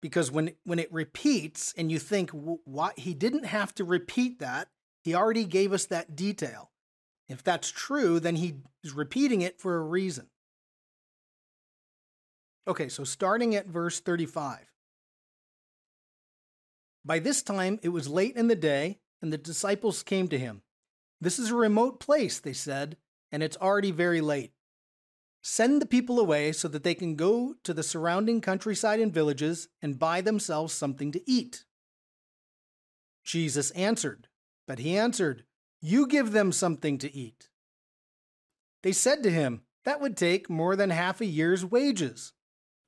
Because 0.00 0.30
when, 0.32 0.52
when 0.64 0.80
it 0.80 0.92
repeats 0.92 1.72
and 1.76 1.90
you 1.90 2.00
think, 2.00 2.30
why, 2.30 2.90
he 2.96 3.14
didn't 3.14 3.44
have 3.44 3.74
to 3.76 3.84
repeat 3.84 4.40
that, 4.40 4.68
he 5.02 5.14
already 5.14 5.44
gave 5.44 5.72
us 5.72 5.86
that 5.86 6.16
detail. 6.16 6.70
If 7.28 7.44
that's 7.44 7.70
true, 7.70 8.18
then 8.18 8.36
he 8.36 8.56
is 8.82 8.92
repeating 8.92 9.42
it 9.42 9.60
for 9.60 9.76
a 9.76 9.82
reason. 9.82 10.26
Okay, 12.66 12.88
so 12.88 13.04
starting 13.04 13.54
at 13.54 13.66
verse 13.66 14.00
35. 14.00 14.71
By 17.04 17.18
this 17.18 17.42
time, 17.42 17.78
it 17.82 17.88
was 17.88 18.08
late 18.08 18.36
in 18.36 18.48
the 18.48 18.56
day, 18.56 18.98
and 19.20 19.32
the 19.32 19.38
disciples 19.38 20.02
came 20.02 20.28
to 20.28 20.38
him. 20.38 20.62
This 21.20 21.38
is 21.38 21.50
a 21.50 21.56
remote 21.56 22.00
place, 22.00 22.38
they 22.40 22.52
said, 22.52 22.96
and 23.30 23.42
it's 23.42 23.56
already 23.56 23.90
very 23.90 24.20
late. 24.20 24.52
Send 25.42 25.82
the 25.82 25.86
people 25.86 26.20
away 26.20 26.52
so 26.52 26.68
that 26.68 26.84
they 26.84 26.94
can 26.94 27.16
go 27.16 27.54
to 27.64 27.74
the 27.74 27.82
surrounding 27.82 28.40
countryside 28.40 29.00
and 29.00 29.12
villages 29.12 29.68
and 29.80 29.98
buy 29.98 30.20
themselves 30.20 30.72
something 30.72 31.10
to 31.12 31.30
eat. 31.30 31.64
Jesus 33.24 33.70
answered, 33.72 34.28
but 34.66 34.78
he 34.78 34.96
answered, 34.96 35.44
You 35.80 36.06
give 36.06 36.32
them 36.32 36.52
something 36.52 36.98
to 36.98 37.14
eat. 37.14 37.48
They 38.82 38.92
said 38.92 39.22
to 39.22 39.30
him, 39.30 39.62
That 39.84 40.00
would 40.00 40.16
take 40.16 40.48
more 40.48 40.76
than 40.76 40.90
half 40.90 41.20
a 41.20 41.26
year's 41.26 41.64
wages. 41.64 42.32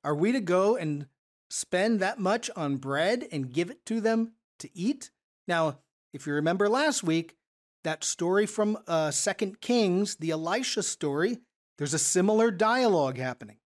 Are 0.03 0.15
we 0.15 0.31
to 0.31 0.41
go 0.41 0.75
and 0.77 1.07
spend 1.55 2.01
that 2.01 2.19
much 2.19 2.49
on 2.55 2.75
bread 2.75 3.25
and 3.31 3.53
give 3.53 3.69
it 3.69 3.85
to 3.85 4.01
them 4.01 4.33
to 4.59 4.69
eat? 4.77 5.09
Now, 5.47 5.79
if 6.13 6.27
you 6.27 6.33
remember 6.33 6.67
last 6.67 7.03
week, 7.03 7.35
that 7.83 8.03
story 8.03 8.45
from 8.45 8.77
uh, 8.87 9.11
Second 9.11 9.61
Kings, 9.61 10.15
the 10.15 10.31
Elisha 10.31 10.83
story, 10.83 11.39
there's 11.77 11.93
a 11.93 11.99
similar 11.99 12.51
dialogue 12.51 13.17
happening. 13.17 13.57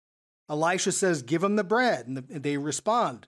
Elisha 0.50 0.92
says, 0.92 1.22
"Give 1.22 1.42
them 1.42 1.56
the 1.56 1.64
bread," 1.64 2.08
and 2.08 2.18
they 2.18 2.58
respond, 2.58 3.28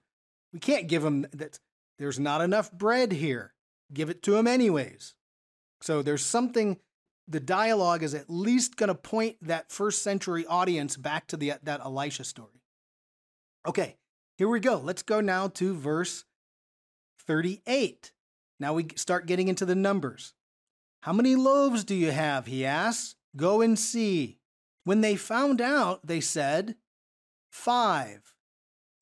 "We 0.54 0.60
can't 0.60 0.88
give 0.88 1.04
them 1.04 1.28
that. 1.32 1.60
There's 1.98 2.20
not 2.20 2.42
enough 2.42 2.72
bread 2.72 3.12
here. 3.14 3.54
Give 3.94 4.10
it 4.10 4.24
to 4.24 4.32
them 4.32 4.48
anyways." 4.48 5.16
So 5.82 6.02
there's 6.02 6.26
something. 6.26 6.80
The 7.28 7.40
dialogue 7.40 8.04
is 8.04 8.14
at 8.14 8.30
least 8.30 8.76
going 8.76 8.90
to 8.90 8.96
point 8.96 9.38
that 9.42 9.72
first 9.72 10.02
century 10.02 10.46
audience 10.46 10.98
back 10.98 11.28
to 11.28 11.38
the, 11.38 11.54
that 11.64 11.80
Elisha 11.80 12.24
story. 12.24 12.62
Okay, 13.66 13.98
here 14.42 14.50
we 14.50 14.60
go. 14.60 14.78
Let's 14.78 15.04
go 15.04 15.22
now 15.22 15.50
to 15.50 15.76
verse 15.76 16.26
38. 17.28 18.12
Now 18.60 18.74
we 18.74 18.88
start 18.96 19.28
getting 19.28 19.50
into 19.50 19.68
the 19.68 19.76
numbers. 19.76 20.34
How 21.04 21.14
many 21.14 21.36
loaves 21.36 21.84
do 21.84 21.94
you 21.94 22.10
have? 22.10 22.48
He 22.48 22.66
asks. 22.66 23.14
Go 23.36 23.62
and 23.62 23.78
see. 23.78 24.40
When 24.84 25.02
they 25.02 25.16
found 25.16 25.62
out, 25.62 26.08
they 26.08 26.22
said, 26.22 26.74
Five 27.52 28.34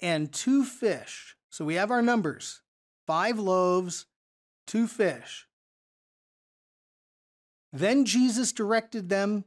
and 0.01 0.29
two 0.29 0.65
fish. 0.65 1.37
So 1.49 1.63
we 1.63 1.75
have 1.75 1.89
our 1.89 2.01
numbers 2.01 2.61
five 3.07 3.39
loaves, 3.39 4.07
two 4.67 4.87
fish. 4.87 5.47
Then 7.71 8.03
Jesus 8.03 8.51
directed 8.51 9.07
them 9.07 9.45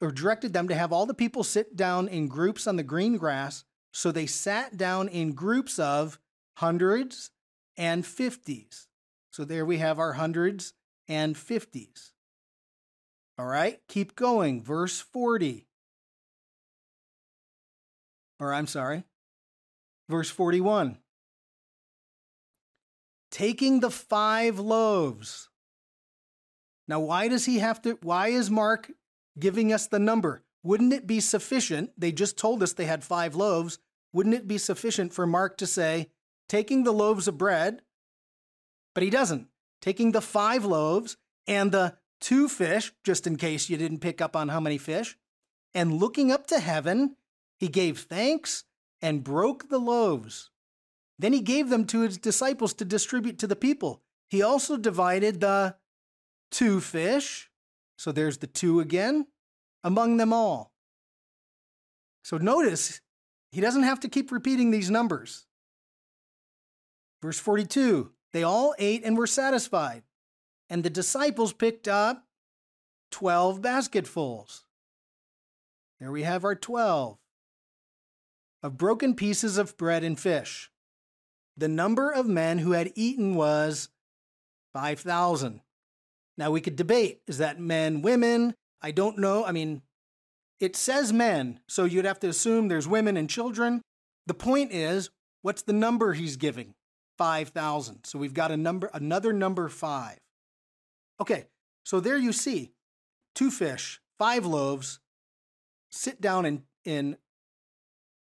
or 0.00 0.10
directed 0.10 0.52
them 0.52 0.66
to 0.66 0.74
have 0.74 0.92
all 0.92 1.06
the 1.06 1.14
people 1.14 1.44
sit 1.44 1.76
down 1.76 2.08
in 2.08 2.26
groups 2.26 2.66
on 2.66 2.74
the 2.74 2.82
green 2.82 3.16
grass. 3.16 3.62
So 3.92 4.12
they 4.12 4.26
sat 4.26 4.76
down 4.76 5.08
in 5.08 5.32
groups 5.32 5.78
of 5.78 6.18
hundreds 6.56 7.30
and 7.76 8.06
fifties. 8.06 8.88
So 9.32 9.44
there 9.44 9.64
we 9.64 9.78
have 9.78 9.98
our 9.98 10.14
hundreds 10.14 10.74
and 11.08 11.36
fifties. 11.36 12.12
All 13.38 13.46
right, 13.46 13.80
keep 13.88 14.14
going. 14.16 14.62
Verse 14.62 15.00
40. 15.00 15.66
Or 18.38 18.54
I'm 18.54 18.66
sorry, 18.66 19.04
verse 20.08 20.30
41. 20.30 20.98
Taking 23.30 23.80
the 23.80 23.90
five 23.90 24.58
loaves. 24.58 25.48
Now, 26.88 27.00
why 27.00 27.28
does 27.28 27.44
he 27.44 27.60
have 27.60 27.80
to? 27.82 27.98
Why 28.02 28.28
is 28.28 28.50
Mark 28.50 28.90
giving 29.38 29.72
us 29.72 29.86
the 29.86 29.98
number? 29.98 30.42
Wouldn't 30.62 30.92
it 30.92 31.06
be 31.06 31.20
sufficient? 31.20 31.92
They 31.96 32.12
just 32.12 32.36
told 32.36 32.62
us 32.62 32.72
they 32.72 32.84
had 32.84 33.04
five 33.04 33.34
loaves. 33.34 33.78
Wouldn't 34.12 34.34
it 34.34 34.48
be 34.48 34.58
sufficient 34.58 35.12
for 35.12 35.26
Mark 35.26 35.56
to 35.58 35.66
say, 35.66 36.10
taking 36.48 36.84
the 36.84 36.92
loaves 36.92 37.28
of 37.28 37.38
bread? 37.38 37.82
But 38.94 39.02
he 39.02 39.10
doesn't. 39.10 39.48
Taking 39.80 40.12
the 40.12 40.20
five 40.20 40.64
loaves 40.64 41.16
and 41.46 41.72
the 41.72 41.96
two 42.20 42.48
fish, 42.48 42.92
just 43.04 43.26
in 43.26 43.36
case 43.36 43.70
you 43.70 43.76
didn't 43.76 44.00
pick 44.00 44.20
up 44.20 44.36
on 44.36 44.48
how 44.48 44.60
many 44.60 44.76
fish, 44.76 45.16
and 45.72 45.94
looking 45.94 46.30
up 46.30 46.46
to 46.48 46.58
heaven, 46.58 47.16
he 47.56 47.68
gave 47.68 48.00
thanks 48.00 48.64
and 49.00 49.24
broke 49.24 49.68
the 49.68 49.78
loaves. 49.78 50.50
Then 51.18 51.32
he 51.32 51.40
gave 51.40 51.68
them 51.68 51.86
to 51.86 52.00
his 52.00 52.18
disciples 52.18 52.74
to 52.74 52.84
distribute 52.84 53.38
to 53.38 53.46
the 53.46 53.56
people. 53.56 54.02
He 54.28 54.42
also 54.42 54.76
divided 54.76 55.40
the 55.40 55.76
two 56.50 56.80
fish, 56.80 57.50
so 57.96 58.12
there's 58.12 58.38
the 58.38 58.46
two 58.46 58.80
again, 58.80 59.26
among 59.82 60.16
them 60.16 60.32
all. 60.32 60.72
So 62.22 62.36
notice, 62.36 63.00
he 63.50 63.60
doesn't 63.60 63.82
have 63.82 64.00
to 64.00 64.08
keep 64.08 64.30
repeating 64.30 64.70
these 64.70 64.90
numbers. 64.90 65.46
Verse 67.22 67.38
42 67.38 68.12
They 68.32 68.42
all 68.42 68.74
ate 68.78 69.04
and 69.04 69.16
were 69.16 69.26
satisfied, 69.26 70.02
and 70.68 70.82
the 70.82 70.90
disciples 70.90 71.52
picked 71.52 71.88
up 71.88 72.24
12 73.10 73.60
basketfuls. 73.60 74.64
There 75.98 76.12
we 76.12 76.22
have 76.22 76.44
our 76.44 76.54
12 76.54 77.18
of 78.62 78.78
broken 78.78 79.14
pieces 79.14 79.58
of 79.58 79.76
bread 79.76 80.04
and 80.04 80.18
fish. 80.18 80.70
The 81.56 81.68
number 81.68 82.10
of 82.10 82.26
men 82.26 82.58
who 82.58 82.72
had 82.72 82.92
eaten 82.94 83.34
was 83.34 83.88
5,000. 84.72 85.60
Now 86.38 86.50
we 86.50 86.60
could 86.60 86.76
debate 86.76 87.20
is 87.26 87.38
that 87.38 87.60
men, 87.60 88.02
women? 88.02 88.54
I 88.82 88.90
don't 88.90 89.18
know. 89.18 89.44
I 89.44 89.52
mean, 89.52 89.82
it 90.58 90.76
says 90.76 91.12
men, 91.12 91.60
so 91.68 91.84
you'd 91.84 92.04
have 92.04 92.20
to 92.20 92.28
assume 92.28 92.68
there's 92.68 92.88
women 92.88 93.16
and 93.16 93.28
children. 93.28 93.82
The 94.26 94.34
point 94.34 94.72
is, 94.72 95.10
what's 95.42 95.62
the 95.62 95.72
number 95.72 96.12
he's 96.12 96.36
giving? 96.36 96.74
5,000. 97.18 98.04
So 98.04 98.18
we've 98.18 98.34
got 98.34 98.50
a 98.50 98.56
number 98.56 98.90
another 98.94 99.32
number 99.32 99.68
5. 99.68 100.18
Okay. 101.20 101.46
So 101.84 102.00
there 102.00 102.16
you 102.16 102.32
see 102.32 102.72
two 103.34 103.50
fish, 103.50 104.00
five 104.18 104.46
loaves, 104.46 105.00
sit 105.90 106.20
down 106.20 106.46
in 106.46 106.62
in 106.84 107.16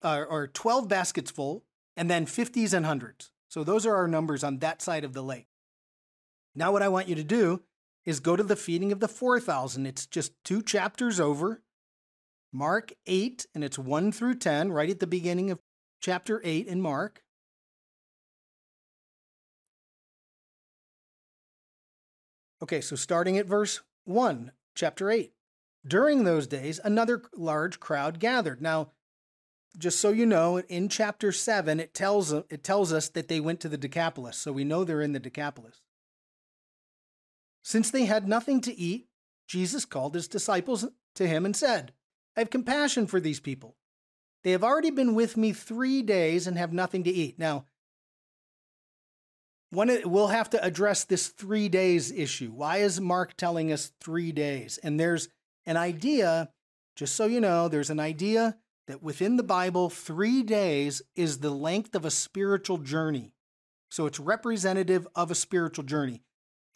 uh, 0.03 0.25
or 0.29 0.47
12 0.49 0.89
baskets 0.89 1.31
full 1.31 1.65
and 1.97 2.11
then 2.11 2.27
50s 2.27 2.73
and 2.73 2.87
hundreds. 2.87 3.31
So 3.49 3.65
those 3.65 3.87
are 3.87 3.95
our 3.95 4.09
numbers 4.09 4.45
on 4.45 4.59
that 4.59 4.81
side 4.83 5.05
of 5.05 5.13
the 5.13 5.23
lake. 5.23 5.47
Now 6.55 6.73
what 6.73 6.83
I 6.83 6.89
want 6.89 7.09
you 7.09 7.15
to 7.17 7.25
do 7.25 7.63
is 8.09 8.21
go 8.21 8.37
to 8.37 8.43
the 8.43 8.57
feeding 8.57 8.91
of 8.91 9.01
the 9.01 9.07
4,000. 9.07 9.85
It's 9.85 10.07
just 10.07 10.33
two 10.43 10.63
chapters 10.63 11.21
over. 11.21 11.61
Mark 12.51 12.95
8, 13.07 13.47
and 13.55 13.63
it's 13.63 13.79
1 13.79 14.13
through 14.13 14.37
10, 14.37 14.73
right 14.73 14.89
at 14.89 14.99
the 14.99 15.07
beginning 15.07 15.51
of 15.51 15.59
chapter 16.01 16.41
8 16.43 16.67
in 16.67 16.81
Mark. 16.81 17.23
Okay, 22.63 22.81
so 22.81 22.97
starting 22.97 23.37
at 23.37 23.45
verse 23.45 23.83
1, 24.07 24.53
chapter 24.75 25.11
8. 25.11 25.35
During 25.87 26.25
those 26.25 26.47
days, 26.47 26.81
another 26.83 27.21
large 27.37 27.79
crowd 27.79 28.21
gathered. 28.21 28.63
Now, 28.63 28.93
just 29.77 30.01
so 30.01 30.09
you 30.09 30.25
know, 30.25 30.61
in 30.61 30.89
chapter 30.89 31.31
7, 31.31 31.79
it 31.79 31.93
tells, 31.93 32.33
it 32.33 32.65
tells 32.65 32.91
us 32.91 33.11
that 33.11 33.29
they 33.29 33.39
went 33.39 33.61
to 33.61 33.69
the 33.69 33.77
Decapolis, 33.77 34.39
so 34.39 34.51
we 34.51 34.65
know 34.65 34.83
they're 34.83 35.03
in 35.03 35.13
the 35.13 35.21
Decapolis. 35.21 35.83
Since 37.63 37.91
they 37.91 38.05
had 38.05 38.29
nothing 38.29 38.61
to 38.63 38.79
eat, 38.79 39.09
Jesus 39.47 39.85
called 39.85 40.15
his 40.15 40.29
disciples 40.29 40.87
to 41.15 41.27
him 41.27 41.45
and 41.45 41.57
said, 41.57 41.93
I 42.37 42.41
have 42.41 42.51
compassion 42.51 43.07
for 43.07 43.21
these 43.21 43.41
people. 43.41 43.77
They 44.45 44.53
have 44.53 44.63
already 44.63 44.91
been 44.91 45.15
with 45.15 45.37
me 45.37 45.53
three 45.53 46.03
days 46.03 46.47
and 46.47 46.57
have 46.57 46.73
nothing 46.73 47.05
to 47.05 47.11
eat. 47.11 47.39
Now, 47.39 47.65
one, 49.71 49.91
we'll 50.05 50.29
have 50.29 50.49
to 50.51 50.65
address 50.65 51.05
this 51.05 51.29
three 51.29 51.69
days 51.69 52.11
issue. 52.13 52.51
Why 52.51 52.79
is 52.79 53.01
Mark 53.01 53.37
telling 53.37 53.73
us 53.73 53.93
three 54.01 54.33
days? 54.33 54.79
And 54.83 54.99
there's 54.99 55.29
an 55.67 55.77
idea, 55.77 56.51
just 56.97 57.15
so 57.15 57.27
you 57.27 57.41
know, 57.41 57.69
there's 57.69 57.91
an 57.91 58.01
idea 58.01 58.57
that 58.87 59.03
within 59.03 59.37
the 59.37 59.43
Bible, 59.43 59.91
three 59.91 60.43
days 60.43 61.03
is 61.17 61.39
the 61.39 61.51
length 61.51 61.95
of 61.95 62.07
a 62.07 62.11
spiritual 62.11 62.79
journey. 62.79 63.35
So 63.91 64.07
it's 64.07 64.21
representative 64.21 65.07
of 65.15 65.31
a 65.31 65.35
spiritual 65.35 65.85
journey 65.85 66.23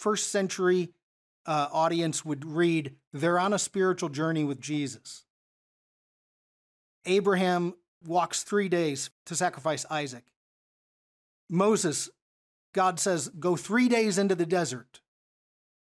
first 0.02 0.30
century 0.30 0.90
uh, 1.46 1.68
audience 1.72 2.24
would 2.24 2.44
read, 2.44 2.96
they're 3.12 3.38
on 3.38 3.52
a 3.52 3.58
spiritual 3.58 4.08
journey 4.08 4.42
with 4.42 4.60
Jesus. 4.60 5.24
Abraham 7.06 7.74
walks 8.04 8.42
three 8.42 8.68
days 8.68 9.10
to 9.26 9.36
sacrifice 9.36 9.86
Isaac. 9.90 10.24
Moses, 11.48 12.10
God 12.74 12.98
says, 12.98 13.28
go 13.28 13.54
three 13.56 13.88
days 13.88 14.18
into 14.18 14.34
the 14.34 14.46
desert. 14.46 15.00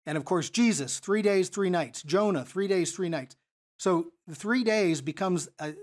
And 0.05 0.17
of 0.17 0.25
course, 0.25 0.49
Jesus, 0.49 0.99
three 0.99 1.21
days, 1.21 1.49
three 1.49 1.69
nights. 1.69 2.03
Jonah, 2.03 2.43
three 2.43 2.67
days, 2.67 2.91
three 2.91 3.10
nights. 3.10 3.38
So 3.77 4.12
the 4.27 4.36
three 4.36 4.63
days 4.63 5.01
becomes 5.01 5.47
a 5.60 5.75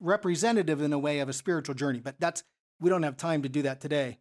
representative 0.00 0.80
in 0.80 0.92
a 0.92 0.98
way 0.98 1.20
of 1.20 1.28
a 1.28 1.32
spiritual 1.34 1.74
journey, 1.74 2.00
but 2.00 2.18
that's, 2.18 2.42
we 2.80 2.88
don't 2.88 3.02
have 3.02 3.16
time 3.16 3.42
to 3.42 3.48
do 3.48 3.62
that 3.62 3.80
today. 3.80 4.18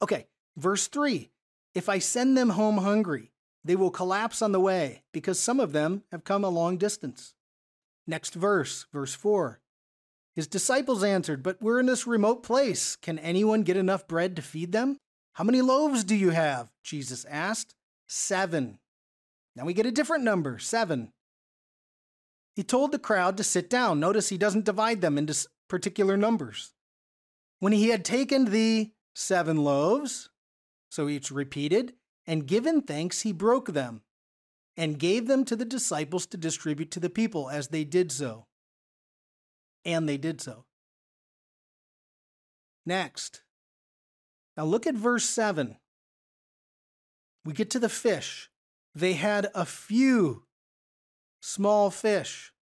Okay, 0.00 0.26
verse 0.56 0.88
three 0.88 1.30
if 1.74 1.88
I 1.88 1.98
send 1.98 2.36
them 2.36 2.50
home 2.50 2.78
hungry, 2.78 3.32
they 3.64 3.76
will 3.76 3.90
collapse 3.90 4.40
on 4.40 4.52
the 4.52 4.60
way 4.60 5.02
because 5.12 5.38
some 5.38 5.60
of 5.60 5.72
them 5.72 6.04
have 6.10 6.24
come 6.24 6.44
a 6.44 6.48
long 6.48 6.78
distance. 6.78 7.34
Next 8.06 8.34
verse, 8.34 8.86
verse 8.92 9.14
4. 9.14 9.60
His 10.34 10.46
disciples 10.46 11.04
answered, 11.04 11.42
But 11.42 11.60
we're 11.60 11.80
in 11.80 11.86
this 11.86 12.06
remote 12.06 12.42
place. 12.42 12.96
Can 12.96 13.18
anyone 13.18 13.64
get 13.64 13.76
enough 13.76 14.06
bread 14.06 14.36
to 14.36 14.42
feed 14.42 14.72
them? 14.72 14.98
How 15.32 15.44
many 15.44 15.60
loaves 15.60 16.04
do 16.04 16.14
you 16.14 16.30
have? 16.30 16.72
Jesus 16.82 17.24
asked. 17.28 17.74
Seven. 18.06 18.78
Now 19.54 19.64
we 19.64 19.74
get 19.74 19.86
a 19.86 19.90
different 19.90 20.24
number, 20.24 20.58
seven. 20.58 21.12
He 22.56 22.62
told 22.62 22.92
the 22.92 22.98
crowd 22.98 23.36
to 23.36 23.44
sit 23.44 23.68
down. 23.68 24.00
Notice 24.00 24.28
he 24.28 24.38
doesn't 24.38 24.64
divide 24.64 25.00
them 25.00 25.18
into 25.18 25.46
particular 25.68 26.16
numbers. 26.16 26.72
When 27.60 27.72
he 27.72 27.88
had 27.88 28.04
taken 28.04 28.46
the 28.46 28.92
seven 29.14 29.58
loaves 29.64 30.27
so 30.88 31.08
each 31.08 31.30
repeated, 31.30 31.94
and 32.26 32.46
given 32.46 32.82
thanks, 32.82 33.22
he 33.22 33.32
broke 33.32 33.72
them 33.72 34.02
and 34.76 34.98
gave 34.98 35.26
them 35.26 35.44
to 35.44 35.56
the 35.56 35.64
disciples 35.64 36.26
to 36.26 36.36
distribute 36.36 36.90
to 36.92 37.00
the 37.00 37.10
people 37.10 37.50
as 37.50 37.68
they 37.68 37.84
did 37.84 38.12
so. 38.12 38.46
And 39.84 40.08
they 40.08 40.16
did 40.16 40.40
so. 40.40 40.64
Next. 42.86 43.42
Now 44.56 44.64
look 44.64 44.86
at 44.86 44.94
verse 44.94 45.24
7. 45.24 45.76
We 47.44 47.52
get 47.52 47.70
to 47.70 47.78
the 47.78 47.88
fish. 47.88 48.50
They 48.94 49.14
had 49.14 49.48
a 49.54 49.64
few 49.64 50.44
small 51.40 51.90
fish. 51.90 52.52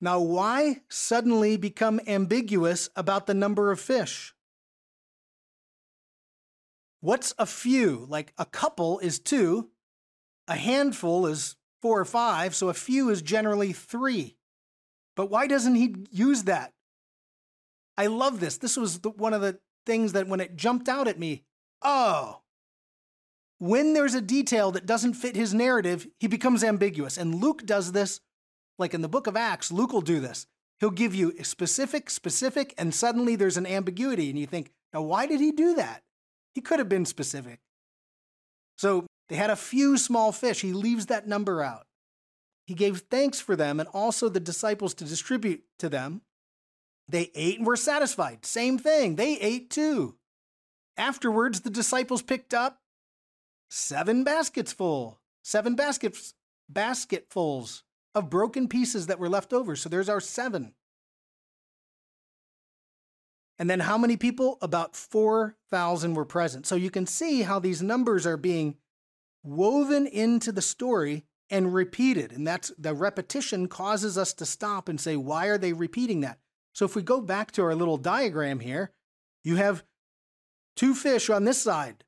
Now, 0.00 0.20
why 0.20 0.82
suddenly 0.90 1.56
become 1.56 2.00
ambiguous 2.06 2.90
about 2.94 3.26
the 3.26 3.34
number 3.34 3.70
of 3.70 3.80
fish? 3.80 4.33
What's 7.04 7.34
a 7.38 7.44
few? 7.44 8.06
Like 8.08 8.32
a 8.38 8.46
couple 8.46 8.98
is 9.00 9.18
two, 9.18 9.68
a 10.48 10.56
handful 10.56 11.26
is 11.26 11.54
four 11.82 12.00
or 12.00 12.06
five, 12.06 12.54
so 12.54 12.70
a 12.70 12.74
few 12.74 13.10
is 13.10 13.20
generally 13.20 13.74
three. 13.74 14.38
But 15.14 15.28
why 15.28 15.46
doesn't 15.46 15.74
he 15.74 15.96
use 16.10 16.44
that? 16.44 16.72
I 17.98 18.06
love 18.06 18.40
this. 18.40 18.56
This 18.56 18.78
was 18.78 19.00
the, 19.00 19.10
one 19.10 19.34
of 19.34 19.42
the 19.42 19.58
things 19.84 20.14
that 20.14 20.28
when 20.28 20.40
it 20.40 20.56
jumped 20.56 20.88
out 20.88 21.06
at 21.06 21.18
me, 21.18 21.44
oh, 21.82 22.40
when 23.58 23.92
there's 23.92 24.14
a 24.14 24.22
detail 24.22 24.70
that 24.70 24.86
doesn't 24.86 25.12
fit 25.12 25.36
his 25.36 25.52
narrative, 25.52 26.06
he 26.18 26.26
becomes 26.26 26.64
ambiguous. 26.64 27.18
And 27.18 27.34
Luke 27.34 27.66
does 27.66 27.92
this, 27.92 28.20
like 28.78 28.94
in 28.94 29.02
the 29.02 29.10
book 29.10 29.26
of 29.26 29.36
Acts, 29.36 29.70
Luke 29.70 29.92
will 29.92 30.00
do 30.00 30.20
this. 30.20 30.46
He'll 30.80 30.88
give 30.88 31.14
you 31.14 31.34
specific, 31.44 32.08
specific, 32.08 32.72
and 32.78 32.94
suddenly 32.94 33.36
there's 33.36 33.58
an 33.58 33.66
ambiguity. 33.66 34.30
And 34.30 34.38
you 34.38 34.46
think, 34.46 34.72
now, 34.94 35.02
why 35.02 35.26
did 35.26 35.40
he 35.40 35.52
do 35.52 35.74
that? 35.74 36.03
He 36.54 36.60
could 36.60 36.78
have 36.78 36.88
been 36.88 37.04
specific. 37.04 37.60
So 38.76 39.06
they 39.28 39.36
had 39.36 39.50
a 39.50 39.56
few 39.56 39.98
small 39.98 40.32
fish. 40.32 40.60
He 40.60 40.72
leaves 40.72 41.06
that 41.06 41.26
number 41.26 41.62
out. 41.62 41.86
He 42.66 42.74
gave 42.74 43.00
thanks 43.10 43.40
for 43.40 43.56
them 43.56 43.80
and 43.80 43.88
also 43.92 44.28
the 44.28 44.40
disciples 44.40 44.94
to 44.94 45.04
distribute 45.04 45.64
to 45.78 45.88
them. 45.88 46.22
They 47.08 47.30
ate 47.34 47.58
and 47.58 47.66
were 47.66 47.76
satisfied. 47.76 48.46
Same 48.46 48.78
thing. 48.78 49.16
They 49.16 49.38
ate 49.38 49.70
too. 49.70 50.16
Afterwards, 50.96 51.60
the 51.60 51.70
disciples 51.70 52.22
picked 52.22 52.54
up 52.54 52.78
seven 53.68 54.24
baskets 54.24 54.72
full, 54.72 55.20
seven 55.42 55.74
baskets, 55.74 56.34
basketfuls 56.68 57.82
of 58.14 58.30
broken 58.30 58.68
pieces 58.68 59.08
that 59.08 59.18
were 59.18 59.28
left 59.28 59.52
over. 59.52 59.76
So 59.76 59.88
there's 59.88 60.08
our 60.08 60.20
seven. 60.20 60.74
And 63.58 63.70
then 63.70 63.80
how 63.80 63.96
many 63.98 64.16
people? 64.16 64.58
About 64.60 64.96
4,000 64.96 66.14
were 66.14 66.24
present. 66.24 66.66
So 66.66 66.74
you 66.74 66.90
can 66.90 67.06
see 67.06 67.42
how 67.42 67.58
these 67.58 67.82
numbers 67.82 68.26
are 68.26 68.36
being 68.36 68.76
woven 69.42 70.06
into 70.06 70.50
the 70.50 70.62
story 70.62 71.24
and 71.50 71.74
repeated. 71.74 72.32
And 72.32 72.46
that's 72.46 72.72
the 72.78 72.94
repetition 72.94 73.68
causes 73.68 74.18
us 74.18 74.32
to 74.34 74.46
stop 74.46 74.88
and 74.88 75.00
say, 75.00 75.16
why 75.16 75.46
are 75.46 75.58
they 75.58 75.72
repeating 75.72 76.22
that? 76.22 76.38
So 76.72 76.84
if 76.84 76.96
we 76.96 77.02
go 77.02 77.20
back 77.20 77.52
to 77.52 77.62
our 77.62 77.74
little 77.74 77.98
diagram 77.98 78.60
here, 78.60 78.92
you 79.44 79.56
have 79.56 79.84
two 80.74 80.94
fish 80.94 81.30
on 81.30 81.44
this 81.44 81.62
side, 81.62 82.04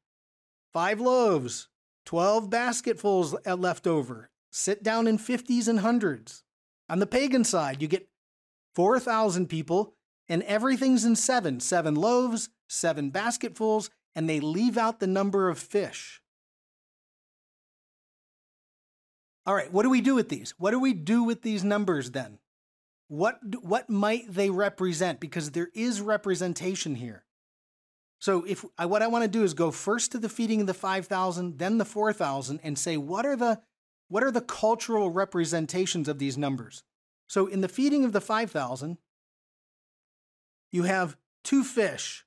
five 0.72 1.00
loaves, 1.00 1.68
12 2.06 2.50
basketfuls 2.50 3.34
left 3.46 3.86
over. 3.86 4.30
Sit 4.50 4.82
down 4.82 5.06
in 5.06 5.18
50s 5.18 5.68
and 5.68 5.80
hundreds. 5.80 6.44
On 6.88 6.98
the 6.98 7.06
pagan 7.06 7.44
side, 7.44 7.82
you 7.82 7.88
get 7.88 8.08
4,000 8.74 9.48
people, 9.48 9.95
and 10.28 10.42
everything's 10.44 11.04
in 11.04 11.16
seven 11.16 11.60
seven 11.60 11.94
loaves, 11.94 12.48
seven 12.68 13.10
basketfuls, 13.10 13.90
and 14.14 14.28
they 14.28 14.40
leave 14.40 14.76
out 14.76 15.00
the 15.00 15.06
number 15.06 15.48
of 15.48 15.58
fish. 15.58 16.20
All 19.46 19.54
right, 19.54 19.72
what 19.72 19.84
do 19.84 19.90
we 19.90 20.00
do 20.00 20.16
with 20.16 20.28
these? 20.28 20.54
What 20.58 20.72
do 20.72 20.80
we 20.80 20.92
do 20.92 21.22
with 21.22 21.42
these 21.42 21.62
numbers 21.62 22.10
then? 22.10 22.38
What, 23.08 23.38
what 23.62 23.88
might 23.88 24.24
they 24.28 24.50
represent? 24.50 25.20
Because 25.20 25.52
there 25.52 25.68
is 25.72 26.00
representation 26.00 26.96
here. 26.96 27.24
So 28.18 28.44
if 28.44 28.64
I, 28.76 28.86
what 28.86 29.02
I 29.02 29.06
want 29.06 29.22
to 29.22 29.28
do 29.28 29.44
is 29.44 29.54
go 29.54 29.70
first 29.70 30.10
to 30.12 30.18
the 30.18 30.28
feeding 30.28 30.60
of 30.60 30.66
the 30.66 30.74
5,000, 30.74 31.58
then 31.58 31.78
the 31.78 31.84
4,000 31.84 32.60
and 32.64 32.76
say 32.76 32.96
what 32.96 33.24
are 33.24 33.36
the 33.36 33.60
what 34.08 34.22
are 34.22 34.30
the 34.30 34.40
cultural 34.40 35.10
representations 35.10 36.08
of 36.08 36.18
these 36.18 36.38
numbers? 36.38 36.84
So 37.28 37.46
in 37.46 37.60
the 37.60 37.68
feeding 37.68 38.04
of 38.04 38.12
the 38.12 38.20
5,000, 38.20 38.98
you 40.72 40.84
have 40.84 41.16
two 41.44 41.64
fish. 41.64 42.24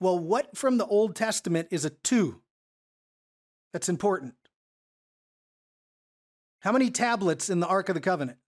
Well, 0.00 0.18
what 0.18 0.56
from 0.56 0.78
the 0.78 0.86
Old 0.86 1.16
Testament 1.16 1.68
is 1.70 1.84
a 1.84 1.90
two? 1.90 2.42
That's 3.72 3.88
important. 3.88 4.34
How 6.60 6.72
many 6.72 6.90
tablets 6.90 7.48
in 7.48 7.60
the 7.60 7.66
Ark 7.66 7.88
of 7.88 7.94
the 7.94 8.00
Covenant? 8.00 8.38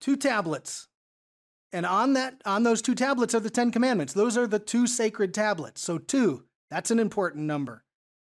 Two 0.00 0.16
tablets. 0.16 0.88
And 1.72 1.86
on 1.86 2.12
that 2.12 2.40
on 2.44 2.62
those 2.62 2.82
two 2.82 2.94
tablets 2.94 3.34
are 3.34 3.40
the 3.40 3.50
10 3.50 3.70
commandments. 3.70 4.12
Those 4.12 4.36
are 4.36 4.46
the 4.46 4.58
two 4.58 4.86
sacred 4.86 5.34
tablets. 5.34 5.80
So 5.80 5.98
2, 5.98 6.44
that's 6.70 6.90
an 6.90 6.98
important 6.98 7.44
number. 7.46 7.84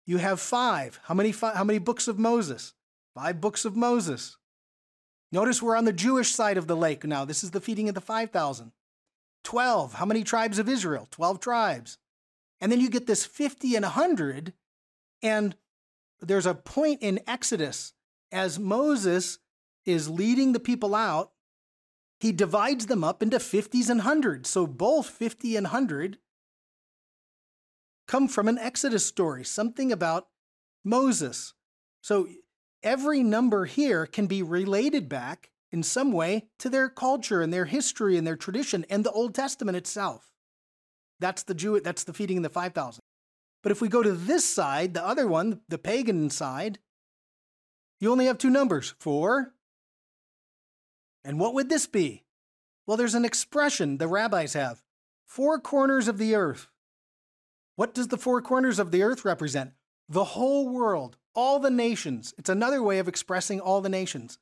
You 0.06 0.17
have 0.17 0.39
5. 0.39 1.02
How 1.04 1.13
many 1.13 1.32
how 1.32 1.63
many 1.63 1.80
books 1.80 2.08
of 2.08 2.17
Moses? 2.17 2.74
5 3.15 3.41
books 3.41 3.65
of 3.65 3.76
Moses. 3.76 4.38
Notice 5.32 5.62
we're 5.62 5.76
on 5.76 5.86
the 5.86 5.93
Jewish 5.93 6.32
side 6.32 6.58
of 6.58 6.67
the 6.67 6.76
lake 6.76 7.04
now. 7.04 7.26
This 7.26 7.43
is 7.43 7.52
the 7.52 7.60
feeding 7.60 7.89
of 7.89 7.96
the 7.96 8.02
5,000. 8.02 8.72
12. 9.48 9.94
How 9.94 10.06
many 10.06 10.26
tribes 10.26 10.60
of 10.60 10.68
Israel? 10.68 11.08
12 11.10 11.40
tribes. 11.40 11.98
And 12.60 12.70
then 12.70 12.82
you 12.82 12.90
get 12.90 13.08
this 13.08 13.26
50 13.26 13.78
and 13.78 13.86
100 13.86 14.52
and 15.24 15.56
there's 16.20 16.46
a 16.46 16.54
point 16.54 17.02
in 17.02 17.22
Exodus 17.26 17.94
as 18.30 18.60
Moses 18.60 19.40
is 19.86 20.10
leading 20.10 20.52
the 20.52 20.60
people 20.60 20.94
out 20.94 21.32
he 22.20 22.34
divides 22.34 22.88
them 22.88 23.06
up 23.06 23.24
into 23.24 23.38
50s 23.38 23.90
and 23.90 24.02
100s. 24.02 24.48
So 24.48 24.68
both 24.68 25.08
50 25.08 25.56
and 25.56 25.68
100 25.68 26.18
come 28.06 28.28
from 28.28 28.50
an 28.50 28.58
Exodus 28.58 29.06
story, 29.06 29.46
something 29.46 29.94
about 29.94 30.28
Moses. 30.84 31.54
So 32.02 32.28
every 32.84 33.24
number 33.24 33.64
here 33.64 34.06
can 34.06 34.28
be 34.28 34.44
related 34.44 35.08
back 35.08 35.52
in 35.71 35.84
some 35.84 36.12
way 36.12 36.47
to 36.60 36.69
their 36.69 36.89
culture 36.89 37.41
and 37.41 37.53
their 37.53 37.65
history 37.65 38.17
and 38.17 38.25
their 38.25 38.36
tradition 38.36 38.86
and 38.89 39.03
the 39.03 39.12
Old 39.12 39.36
Testament 39.36 39.77
itself. 39.77 40.32
That's 41.19 41.43
the 41.43 41.56
Jew 41.56 41.80
that's 41.80 42.03
the 42.03 42.13
feeding 42.13 42.38
of 42.38 42.43
the 42.43 42.49
5000. 42.49 43.01
But 43.63 43.71
if 43.71 43.82
we 43.82 43.89
go 43.89 44.03
to 44.03 44.13
this 44.13 44.45
side, 44.45 44.93
the 44.93 45.06
other 45.06 45.27
one, 45.27 45.62
the 45.67 45.77
pagan 45.77 46.30
side, 46.30 46.80
you 47.99 48.12
only 48.12 48.27
have 48.27 48.38
two 48.38 48.49
numbers, 48.49 48.93
4 48.99 49.53
and 51.27 51.41
what 51.41 51.53
would 51.53 51.67
this 51.67 51.88
be? 51.88 52.23
Well, 52.86 52.95
there's 52.95 53.13
an 53.13 53.25
expression 53.25 53.97
the 53.97 54.08
rabbis 54.08 54.53
have 54.53 54.82
four 55.25 55.60
corners 55.60 56.08
of 56.08 56.17
the 56.17 56.36
earth. 56.36 56.67
What 57.75 57.93
does 57.93 58.08
the 58.08 58.17
four 58.17 58.41
corners 58.41 58.80
of 58.80 58.91
the 58.91 59.03
earth 59.03 59.25
represent? 59.25 59.73
The 60.08 60.23
whole 60.23 60.69
world, 60.69 61.17
all 61.36 61.60
the 61.60 61.69
nations. 61.69 62.34
It's 62.38 62.49
another 62.49 62.82
way 62.82 62.99
of 62.99 63.10
expressing 63.10 63.60
all 63.60 63.82
the 63.82 63.89
nations. 63.89 64.39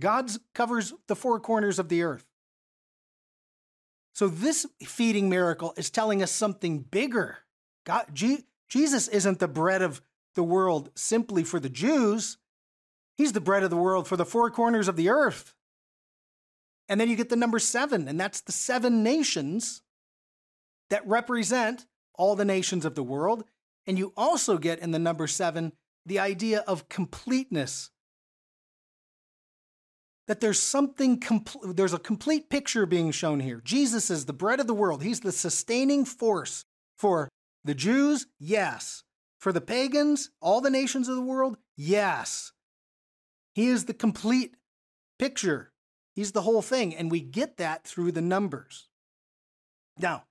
God 0.00 0.30
covers 0.54 0.92
the 1.06 1.16
four 1.16 1.38
corners 1.38 1.78
of 1.78 1.88
the 1.88 2.02
earth. 2.02 2.24
So, 4.14 4.28
this 4.28 4.66
feeding 4.82 5.28
miracle 5.28 5.72
is 5.76 5.90
telling 5.90 6.22
us 6.22 6.32
something 6.32 6.80
bigger. 6.80 7.38
God, 7.84 8.06
G- 8.12 8.44
Jesus 8.68 9.08
isn't 9.08 9.38
the 9.38 9.48
bread 9.48 9.82
of 9.82 10.02
the 10.34 10.42
world 10.42 10.90
simply 10.94 11.44
for 11.44 11.60
the 11.60 11.68
Jews, 11.68 12.38
He's 13.16 13.32
the 13.32 13.40
bread 13.40 13.62
of 13.62 13.70
the 13.70 13.76
world 13.76 14.08
for 14.08 14.16
the 14.16 14.24
four 14.24 14.50
corners 14.50 14.88
of 14.88 14.96
the 14.96 15.10
earth. 15.10 15.54
And 16.88 16.98
then 16.98 17.08
you 17.08 17.16
get 17.16 17.28
the 17.28 17.36
number 17.36 17.58
seven, 17.58 18.08
and 18.08 18.18
that's 18.18 18.40
the 18.40 18.50
seven 18.50 19.02
nations 19.02 19.82
that 20.88 21.06
represent 21.06 21.86
all 22.14 22.34
the 22.34 22.44
nations 22.44 22.84
of 22.84 22.94
the 22.94 23.02
world. 23.02 23.44
And 23.86 23.98
you 23.98 24.12
also 24.16 24.58
get 24.58 24.78
in 24.80 24.90
the 24.90 24.98
number 24.98 25.26
seven 25.26 25.72
the 26.06 26.18
idea 26.18 26.60
of 26.66 26.88
completeness. 26.88 27.90
That 30.30 30.38
there's 30.38 30.60
something, 30.60 31.18
compl- 31.18 31.74
there's 31.74 31.92
a 31.92 31.98
complete 31.98 32.48
picture 32.48 32.86
being 32.86 33.10
shown 33.10 33.40
here. 33.40 33.60
Jesus 33.64 34.10
is 34.10 34.26
the 34.26 34.32
bread 34.32 34.60
of 34.60 34.68
the 34.68 34.74
world, 34.74 35.02
He's 35.02 35.18
the 35.18 35.32
sustaining 35.32 36.04
force 36.04 36.64
for 36.96 37.28
the 37.64 37.74
Jews, 37.74 38.28
yes. 38.38 39.02
For 39.40 39.52
the 39.52 39.60
pagans, 39.60 40.30
all 40.40 40.60
the 40.60 40.70
nations 40.70 41.08
of 41.08 41.16
the 41.16 41.20
world, 41.20 41.56
yes. 41.76 42.52
He 43.56 43.66
is 43.66 43.86
the 43.86 43.92
complete 43.92 44.54
picture. 45.18 45.72
He's 46.14 46.30
the 46.30 46.42
whole 46.42 46.62
thing, 46.62 46.94
and 46.94 47.10
we 47.10 47.18
get 47.18 47.56
that 47.56 47.82
through 47.82 48.12
the 48.12 48.22
numbers. 48.22 48.86
Now, 49.98 50.26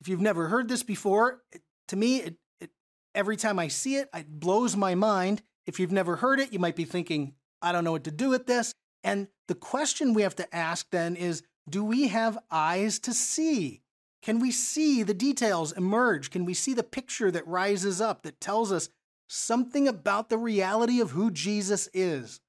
if 0.00 0.08
you've 0.08 0.20
never 0.20 0.48
heard 0.48 0.68
this 0.68 0.82
before, 0.82 1.44
to 1.86 1.94
me, 1.94 2.16
it, 2.16 2.34
it, 2.58 2.70
every 3.14 3.36
time 3.36 3.60
I 3.60 3.68
see 3.68 3.94
it, 3.94 4.08
it 4.12 4.40
blows 4.40 4.74
my 4.74 4.96
mind. 4.96 5.40
If 5.68 5.78
you've 5.78 5.92
never 5.92 6.16
heard 6.16 6.40
it, 6.40 6.52
you 6.52 6.58
might 6.58 6.74
be 6.74 6.84
thinking, 6.84 7.34
I 7.62 7.70
don't 7.70 7.84
know 7.84 7.92
what 7.92 8.02
to 8.04 8.10
do 8.10 8.30
with 8.30 8.46
this. 8.46 8.74
And 9.04 9.28
the 9.46 9.54
question 9.54 10.12
we 10.12 10.22
have 10.22 10.34
to 10.36 10.54
ask 10.54 10.90
then 10.90 11.14
is 11.14 11.44
do 11.68 11.84
we 11.84 12.08
have 12.08 12.38
eyes 12.50 12.98
to 13.00 13.14
see? 13.14 13.82
Can 14.20 14.40
we 14.40 14.50
see 14.50 15.02
the 15.02 15.14
details 15.14 15.70
emerge? 15.72 16.30
Can 16.30 16.44
we 16.44 16.54
see 16.54 16.74
the 16.74 16.82
picture 16.82 17.30
that 17.30 17.46
rises 17.46 18.00
up 18.00 18.22
that 18.22 18.40
tells 18.40 18.72
us 18.72 18.88
something 19.28 19.86
about 19.86 20.28
the 20.30 20.38
reality 20.38 21.00
of 21.00 21.12
who 21.12 21.30
Jesus 21.30 21.88
is? 21.94 22.40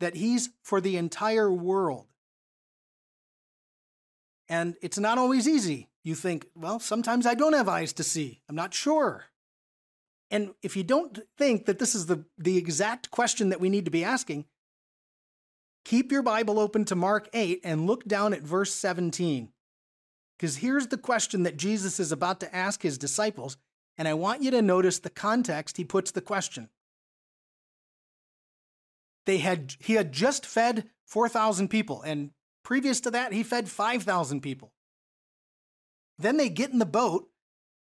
that 0.00 0.16
he's 0.16 0.50
for 0.62 0.80
the 0.80 0.96
entire 0.96 1.52
world. 1.52 2.06
And 4.48 4.74
it's 4.82 4.98
not 4.98 5.18
always 5.18 5.46
easy. 5.46 5.88
You 6.02 6.14
think, 6.14 6.46
well, 6.56 6.80
sometimes 6.80 7.26
I 7.26 7.34
don't 7.34 7.52
have 7.52 7.68
eyes 7.68 7.92
to 7.94 8.02
see. 8.02 8.40
I'm 8.48 8.56
not 8.56 8.74
sure. 8.74 9.26
And 10.30 10.54
if 10.62 10.76
you 10.76 10.82
don't 10.82 11.20
think 11.38 11.66
that 11.66 11.78
this 11.78 11.94
is 11.94 12.06
the, 12.06 12.24
the 12.38 12.56
exact 12.56 13.10
question 13.10 13.50
that 13.50 13.60
we 13.60 13.68
need 13.68 13.84
to 13.84 13.90
be 13.90 14.02
asking, 14.02 14.46
keep 15.84 16.12
your 16.12 16.22
Bible 16.22 16.58
open 16.58 16.84
to 16.86 16.94
Mark 16.94 17.28
8 17.32 17.60
and 17.64 17.86
look 17.86 18.04
down 18.04 18.32
at 18.34 18.42
verse 18.42 18.72
17. 18.74 19.50
Because 20.36 20.56
here's 20.56 20.86
the 20.86 20.98
question 20.98 21.42
that 21.42 21.56
Jesus 21.56 22.00
is 22.00 22.12
about 22.12 22.40
to 22.40 22.54
ask 22.54 22.82
his 22.82 22.96
disciples, 22.96 23.56
and 23.98 24.08
I 24.08 24.14
want 24.14 24.42
you 24.42 24.50
to 24.52 24.62
notice 24.62 24.98
the 24.98 25.10
context 25.10 25.76
he 25.76 25.84
puts 25.84 26.10
the 26.10 26.22
question. 26.22 26.70
They 29.26 29.38
had 29.38 29.76
he 29.78 29.94
had 29.94 30.12
just 30.12 30.46
fed 30.46 30.88
4,000 31.06 31.68
people 31.68 32.02
and 32.02 32.30
previous 32.62 33.00
to 33.02 33.10
that 33.10 33.32
he 33.32 33.42
fed 33.42 33.68
5,000 33.68 34.40
people. 34.40 34.72
Then 36.18 36.36
they 36.36 36.48
get 36.48 36.70
in 36.70 36.78
the 36.78 36.86
boat. 36.86 37.28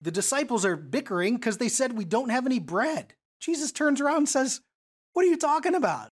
The 0.01 0.11
disciples 0.11 0.65
are 0.65 0.77
bickering 0.77 1.35
because 1.35 1.57
they 1.57 1.69
said 1.69 1.93
we 1.93 2.05
don't 2.05 2.29
have 2.29 2.45
any 2.45 2.59
bread. 2.59 3.15
Jesus 3.39 3.71
turns 3.71 3.99
around 3.99 4.17
and 4.17 4.29
says, 4.29 4.61
"What 5.13 5.25
are 5.25 5.29
you 5.29 5.37
talking 5.37 5.75
about?" 5.75 6.11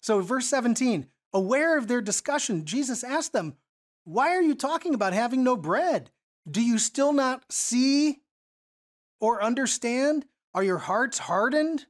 So 0.00 0.20
verse 0.20 0.46
17, 0.46 1.08
aware 1.32 1.78
of 1.78 1.88
their 1.88 2.00
discussion, 2.00 2.64
Jesus 2.64 3.04
asked 3.04 3.32
them, 3.32 3.56
"Why 4.04 4.34
are 4.34 4.42
you 4.42 4.54
talking 4.54 4.94
about 4.94 5.12
having 5.12 5.42
no 5.42 5.56
bread? 5.56 6.10
Do 6.48 6.62
you 6.62 6.78
still 6.78 7.12
not 7.12 7.50
see 7.52 8.22
or 9.20 9.42
understand? 9.42 10.26
Are 10.54 10.62
your 10.62 10.78
hearts 10.78 11.18
hardened? 11.18 11.86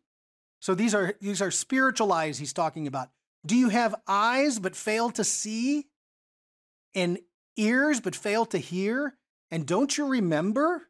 So 0.61 0.75
these 0.75 0.95
are 0.95 1.15
these 1.21 1.43
are 1.43 1.51
spiritual 1.51 2.13
eyes 2.13 2.39
he's 2.39 2.53
talking 2.53 2.87
about. 2.87 3.11
Do 3.45 3.55
you 3.55 3.69
have 3.69 3.95
eyes 4.09 4.59
but 4.59 4.75
fail 4.75 5.11
to 5.11 5.23
see? 5.23 5.87
And 6.95 7.19
ears 7.57 8.01
but 8.01 8.17
fail 8.17 8.47
to 8.47 8.59
hear? 8.59 9.17
And 9.51 9.67
don't 9.67 9.97
you 9.97 10.07
remember 10.07 10.89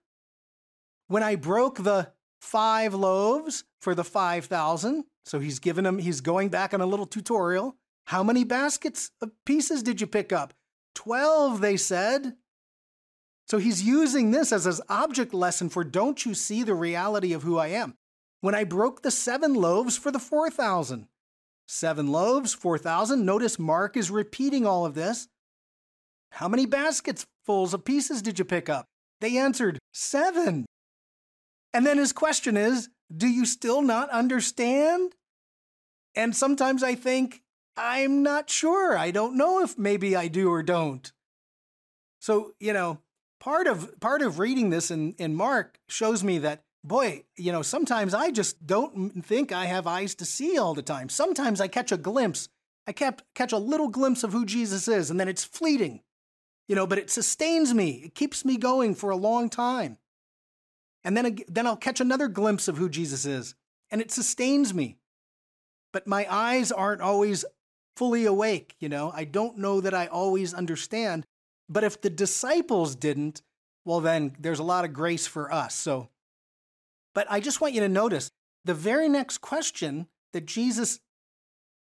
when 1.09 1.23
I 1.23 1.37
broke 1.37 1.83
the 1.83 2.13
five 2.41 2.95
loaves 2.95 3.65
for 3.81 3.95
the 3.95 4.05
5,000? 4.05 5.05
So 5.25 5.41
he's 5.41 5.59
given 5.59 5.85
them, 5.85 5.99
he's 5.99 6.21
going 6.21 6.49
back 6.49 6.73
on 6.73 6.81
a 6.81 6.87
little 6.87 7.07
tutorial. 7.07 7.77
How 8.07 8.23
many 8.23 8.45
baskets 8.45 9.11
of 9.21 9.33
pieces 9.45 9.83
did 9.83 10.01
you 10.01 10.07
pick 10.07 10.33
up? 10.33 10.55
12, 10.95 11.61
they 11.61 11.77
said. 11.77 12.35
So 13.49 13.59
he's 13.59 13.83
using 13.83 14.31
this 14.31 14.53
as 14.53 14.65
his 14.65 14.81
object 14.89 15.35
lesson 15.35 15.69
for 15.69 15.85
don't 15.85 16.25
you 16.25 16.35
see 16.35 16.63
the 16.63 16.75
reality 16.75 17.33
of 17.33 17.43
who 17.43 17.59
I 17.59 17.69
am? 17.69 17.95
When 18.41 18.55
I 18.55 18.65
broke 18.65 19.03
the 19.03 19.11
seven 19.11 19.55
loaves 19.55 19.97
for 19.97 20.11
the 20.11 20.19
4,000. 20.19 21.09
Seven 21.67 22.07
loaves, 22.09 22.55
4,000. 22.55 23.25
Notice 23.25 23.59
Mark 23.59 23.97
is 23.97 24.11
repeating 24.11 24.67
all 24.67 24.87
of 24.87 24.95
this. 24.95 25.29
How 26.31 26.49
many 26.49 26.67
baskets 26.67 27.27
fulls 27.45 27.75
of 27.75 27.85
pieces 27.85 28.23
did 28.23 28.39
you 28.39 28.45
pick 28.45 28.69
up? 28.69 28.87
They 29.21 29.37
answered, 29.37 29.79
Seven. 29.93 30.67
And 31.75 31.85
then 31.85 31.99
his 31.99 32.13
question 32.13 32.57
is, 32.57 32.89
Do 33.15 33.27
you 33.27 33.47
still 33.47 33.83
not 33.83 34.11
understand? 34.11 35.15
And 36.15 36.35
sometimes 36.35 36.83
I 36.83 36.95
think, 36.95 37.43
I'm 37.77 38.23
not 38.23 38.49
sure. 38.49 38.97
I 38.97 39.11
don't 39.11 39.37
know 39.37 39.63
if 39.63 39.77
maybe 39.77 40.17
I 40.17 40.29
do 40.29 40.51
or 40.51 40.63
don't. 40.63 41.13
So, 42.21 42.55
you 42.59 42.73
know, 42.73 43.01
part 43.39 43.67
of 43.67 44.01
part 44.01 44.23
of 44.23 44.39
reading 44.39 44.71
this 44.71 44.91
in, 44.91 45.15
in 45.19 45.35
Mark 45.35 45.79
shows 45.89 46.25
me 46.25 46.39
that 46.39 46.65
boy, 46.83 47.25
you 47.37 47.53
know, 47.53 47.63
sometimes 47.63 48.15
I 48.15 48.31
just 48.31 48.67
don't 48.67 49.25
think 49.25 49.53
I 49.53 49.67
have 49.67 49.87
eyes 49.87 50.15
to 50.17 50.25
see 50.25 50.57
all 50.57 50.75
the 50.75 50.83
time. 50.83 51.09
Sometimes 51.09 51.61
I 51.61 51.69
catch 51.69 51.93
a 51.93 51.97
glimpse. 51.97 52.49
I 52.87 52.93
kept 52.93 53.25
catch 53.35 53.53
a 53.53 53.59
little 53.59 53.89
glimpse 53.89 54.23
of 54.23 54.33
who 54.33 54.47
Jesus 54.47 54.89
is, 54.89 55.11
and 55.11 55.19
then 55.19 55.29
it's 55.29 55.45
fleeting. 55.45 56.01
You 56.69 56.77
know, 56.77 56.87
but 56.87 56.99
it 56.99 57.11
sustains 57.11 57.75
me. 57.75 58.03
It 58.05 58.15
keeps 58.15 58.45
me 58.45 58.57
going 58.57 58.95
for 58.95 59.11
a 59.11 59.17
long 59.17 59.49
time. 59.49 59.99
And 61.05 61.17
then, 61.17 61.39
then 61.47 61.67
I'll 61.67 61.77
catch 61.77 62.01
another 62.01 62.27
glimpse 62.27 62.67
of 62.67 62.79
who 62.79 62.89
Jesus 62.89 63.25
is, 63.25 63.55
and 63.91 64.01
it 64.01 64.11
sustains 64.11 64.75
me. 64.75 64.99
But 65.93 66.09
my 66.09 66.27
eyes 66.29 66.73
aren't 66.73 67.01
always 67.01 67.45
fully 67.97 68.27
awake, 68.27 68.77
you 68.79 68.89
know. 68.89 69.13
I 69.15 69.25
don't 69.25 69.59
know 69.59 69.81
that 69.81 69.95
I 69.95 70.07
always 70.07 70.55
understand. 70.55 71.25
But 71.69 71.85
if 71.85 72.01
the 72.01 72.11
disciples 72.11 72.95
didn't, 72.95 73.43
well, 73.85 74.01
then 74.01 74.37
there's 74.39 74.59
a 74.59 74.65
lot 74.65 74.85
of 74.85 74.93
grace 74.93 75.27
for 75.27 75.53
us. 75.53 75.75
So, 75.75 76.09
but 77.15 77.27
I 77.31 77.41
just 77.41 77.61
want 77.61 77.75
you 77.75 77.81
to 77.81 77.89
notice 77.89 78.31
the 78.65 78.75
very 78.75 79.09
next 79.09 79.39
question 79.39 80.07
that 80.33 80.47
Jesus, 80.47 80.99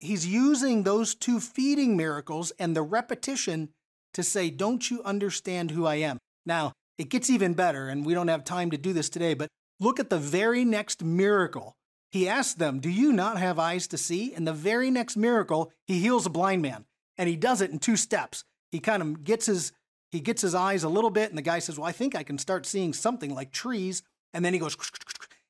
he's 0.01 0.27
using 0.27 0.83
those 0.83 1.15
two 1.15 1.41
feeding 1.41 1.97
miracles 1.97 2.51
and 2.59 2.75
the 2.75 2.83
repetition 2.83 3.71
to 4.15 4.23
say, 4.23 4.51
Don't 4.51 4.91
you 4.91 5.03
understand 5.03 5.71
who 5.71 5.87
I 5.87 5.97
am? 5.97 6.19
Now, 6.47 6.73
it 6.97 7.11
gets 7.11 7.31
even 7.31 7.55
better, 7.55 7.89
and 7.89 8.05
we 8.05 8.15
don't 8.15 8.29
have 8.29 8.43
time 8.43 8.71
to 8.71 8.79
do 8.79 8.93
this 8.93 9.09
today, 9.09 9.35
but 9.35 9.49
look 9.79 10.01
at 10.01 10.11
the 10.11 10.19
very 10.19 10.65
next 10.65 11.05
miracle. 11.05 11.75
He 12.11 12.29
asked 12.29 12.59
them, 12.59 12.81
Do 12.81 12.91
you 12.91 13.13
not 13.13 13.39
have 13.39 13.59
eyes 13.59 13.87
to 13.89 13.99
see? 13.99 14.33
And 14.35 14.47
the 14.47 14.53
very 14.53 14.91
next 14.91 15.17
miracle, 15.17 15.73
he 15.87 16.01
heals 16.01 16.27
a 16.27 16.31
blind 16.31 16.63
man. 16.63 16.87
And 17.17 17.29
he 17.29 17.37
does 17.37 17.61
it 17.61 17.71
in 17.71 17.79
two 17.79 17.97
steps. 17.97 18.45
He 18.71 18.81
kind 18.81 19.03
of 19.03 19.25
gets 19.25 19.47
his 19.47 19.73
he 20.11 20.21
gets 20.21 20.41
his 20.41 20.55
eyes 20.55 20.85
a 20.85 20.89
little 20.89 21.11
bit 21.11 21.29
and 21.29 21.37
the 21.37 21.43
guy 21.43 21.59
says 21.59 21.79
well 21.79 21.87
i 21.87 21.93
think 21.93 22.15
i 22.15 22.23
can 22.23 22.39
start 22.39 22.65
seeing 22.65 22.95
something 22.95 23.35
like 23.35 23.53
trees 23.53 24.03
and 24.33 24.43
then 24.43 24.55
he 24.55 24.59
goes 24.59 24.75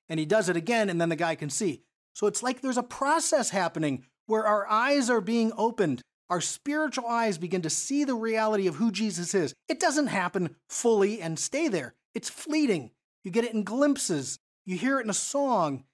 and 0.09 0.19
he 0.19 0.27
does 0.27 0.49
it 0.49 0.57
again 0.57 0.89
and 0.89 1.01
then 1.01 1.09
the 1.09 1.17
guy 1.17 1.35
can 1.35 1.51
see. 1.51 1.83
So 2.15 2.27
it's 2.27 2.43
like 2.43 2.61
there's 2.61 2.79
a 2.79 2.83
process 2.83 3.51
happening 3.51 4.05
where 4.27 4.47
our 4.47 4.67
eyes 4.69 5.11
are 5.11 5.21
being 5.21 5.53
opened. 5.57 6.03
Our 6.31 6.41
spiritual 6.41 7.07
eyes 7.07 7.39
begin 7.39 7.63
to 7.63 7.71
see 7.71 8.05
the 8.05 8.15
reality 8.15 8.67
of 8.67 8.77
who 8.77 8.91
jesus 8.91 9.35
is. 9.35 9.55
It 9.69 9.81
doesn't 9.81 10.09
happen 10.09 10.57
fully 10.69 11.21
and 11.21 11.39
stay 11.39 11.69
there. 11.69 11.95
It's 12.15 12.29
fleeting. 12.29 12.91
You 13.25 13.31
get 13.31 13.45
it 13.45 13.55
in 13.55 13.65
glimpses. 13.65 14.39
You 14.65 14.77
hear 14.77 14.99
it 14.99 15.05
in 15.05 15.11
a 15.11 15.15
song 15.15 15.85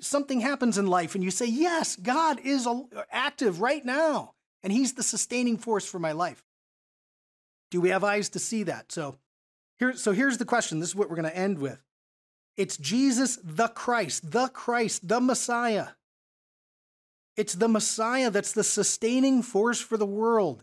something 0.00 0.40
happens 0.40 0.78
in 0.78 0.86
life 0.86 1.14
and 1.14 1.22
you 1.22 1.30
say 1.30 1.46
yes 1.46 1.96
god 1.96 2.40
is 2.42 2.66
active 3.10 3.60
right 3.60 3.84
now 3.84 4.34
and 4.62 4.72
he's 4.72 4.94
the 4.94 5.02
sustaining 5.02 5.56
force 5.56 5.86
for 5.86 5.98
my 5.98 6.12
life 6.12 6.44
do 7.74 7.80
we 7.80 7.88
have 7.88 8.04
eyes 8.04 8.28
to 8.28 8.38
see 8.38 8.62
that? 8.62 8.92
So 8.92 9.16
here, 9.80 9.94
so 9.94 10.12
here's 10.12 10.38
the 10.38 10.44
question. 10.44 10.78
This 10.78 10.90
is 10.90 10.94
what 10.94 11.10
we're 11.10 11.16
going 11.16 11.28
to 11.28 11.36
end 11.36 11.58
with. 11.58 11.82
It's 12.56 12.76
Jesus 12.76 13.36
the 13.42 13.66
Christ, 13.66 14.30
the 14.30 14.46
Christ, 14.46 15.08
the 15.08 15.20
Messiah. 15.20 15.88
It's 17.36 17.54
the 17.54 17.66
Messiah 17.66 18.30
that's 18.30 18.52
the 18.52 18.62
sustaining 18.62 19.42
force 19.42 19.80
for 19.80 19.96
the 19.96 20.06
world. 20.06 20.62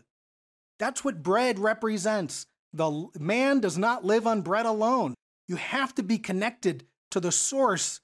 That's 0.78 1.04
what 1.04 1.22
bread 1.22 1.58
represents. 1.58 2.46
The 2.72 3.08
man 3.20 3.60
does 3.60 3.76
not 3.76 4.06
live 4.06 4.26
on 4.26 4.40
bread 4.40 4.64
alone. 4.64 5.14
You 5.48 5.56
have 5.56 5.94
to 5.96 6.02
be 6.02 6.16
connected 6.16 6.86
to 7.10 7.20
the 7.20 7.30
source 7.30 8.00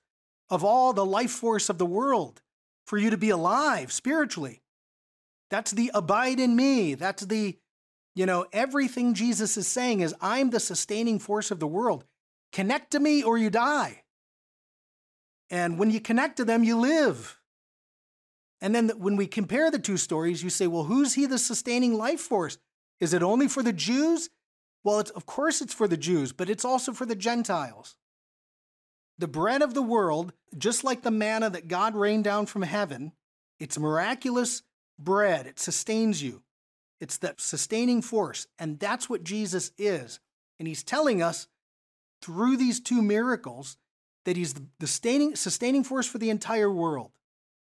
of 0.51 0.65
all 0.65 0.93
the 0.93 1.05
life 1.05 1.31
force 1.31 1.69
of 1.69 1.79
the 1.79 1.87
world 1.87 2.41
for 2.87 2.99
you 2.99 3.11
to 3.11 3.19
be 3.19 3.31
alive 3.31 3.93
spiritually. 3.93 4.63
That's 5.51 5.71
the 5.71 5.91
abide 5.95 6.41
in 6.41 6.57
me. 6.57 6.95
That's 6.95 7.25
the 7.25 7.59
you 8.19 8.27
know, 8.27 8.47
everything 8.53 9.15
Jesus 9.15 9.57
is 9.57 9.69
saying 9.69 10.01
is, 10.01 10.13
I'm 10.21 10.51
the 10.51 10.59
sustaining 10.59 11.21
force 11.21 11.53
of 11.53 11.61
the 11.61 11.69
world. 11.69 12.05
Connect 12.53 12.91
to 12.91 12.99
me 12.99 13.23
or 13.23 13.39
you 13.39 13.49
die. 13.49 14.03
And 15.51 15.79
when 15.79 15.93
you 15.93 16.01
connect 16.01 16.39
to 16.39 16.45
them, 16.45 16.65
you 16.65 16.81
live. 16.81 17.39
And 18.61 18.75
then 18.75 18.89
when 18.99 19.15
we 19.15 19.29
compare 19.29 19.71
the 19.71 19.79
two 19.79 19.97
stories, 19.97 20.43
you 20.43 20.51
say, 20.51 20.67
well, 20.67 20.83
who's 20.83 21.15
he 21.15 21.27
the 21.27 21.39
sustaining 21.39 21.95
life 21.95 22.19
force? 22.19 22.59
Is 22.99 23.15
it 23.15 23.23
only 23.23 23.47
for 23.47 23.63
the 23.63 23.73
Jews? 23.73 24.31
Well, 24.83 24.99
it's, 24.99 25.13
of 25.13 25.25
course 25.25 25.61
it's 25.61 25.73
for 25.73 25.87
the 25.87 25.97
Jews, 25.97 26.33
but 26.33 26.51
it's 26.51 26.65
also 26.65 26.93
for 26.93 27.07
the 27.07 27.15
Gentiles. 27.15 27.97
The 29.19 29.29
bread 29.29 29.63
of 29.63 29.75
the 29.75 29.83
world, 29.83 30.33
just 30.57 30.85
like 30.85 31.03
the 31.03 31.11
manna 31.11 31.51
that 31.51 31.69
God 31.69 31.97
rained 31.97 32.25
down 32.25 32.47
from 32.47 32.63
heaven, 32.63 33.13
it's 33.59 33.79
miraculous 33.79 34.63
bread. 34.99 35.47
It 35.47 35.59
sustains 35.59 36.23
you. 36.23 36.43
It's 37.01 37.19
that 37.19 37.41
sustaining 37.41 38.03
force. 38.03 38.47
And 38.59 38.79
that's 38.79 39.09
what 39.09 39.25
Jesus 39.25 39.73
is. 39.79 40.21
And 40.59 40.67
he's 40.67 40.83
telling 40.83 41.23
us 41.23 41.49
through 42.23 42.57
these 42.57 42.81
two 42.81 43.03
miracles 43.03 43.77
that 44.25 44.37
he's 44.37 44.55
the 44.55 44.67
sustaining, 44.81 45.37
sustaining 45.37 45.85
force 45.85 46.07
for 46.07 46.19
the 46.19 46.31
entire 46.31 46.71
world. 46.71 47.13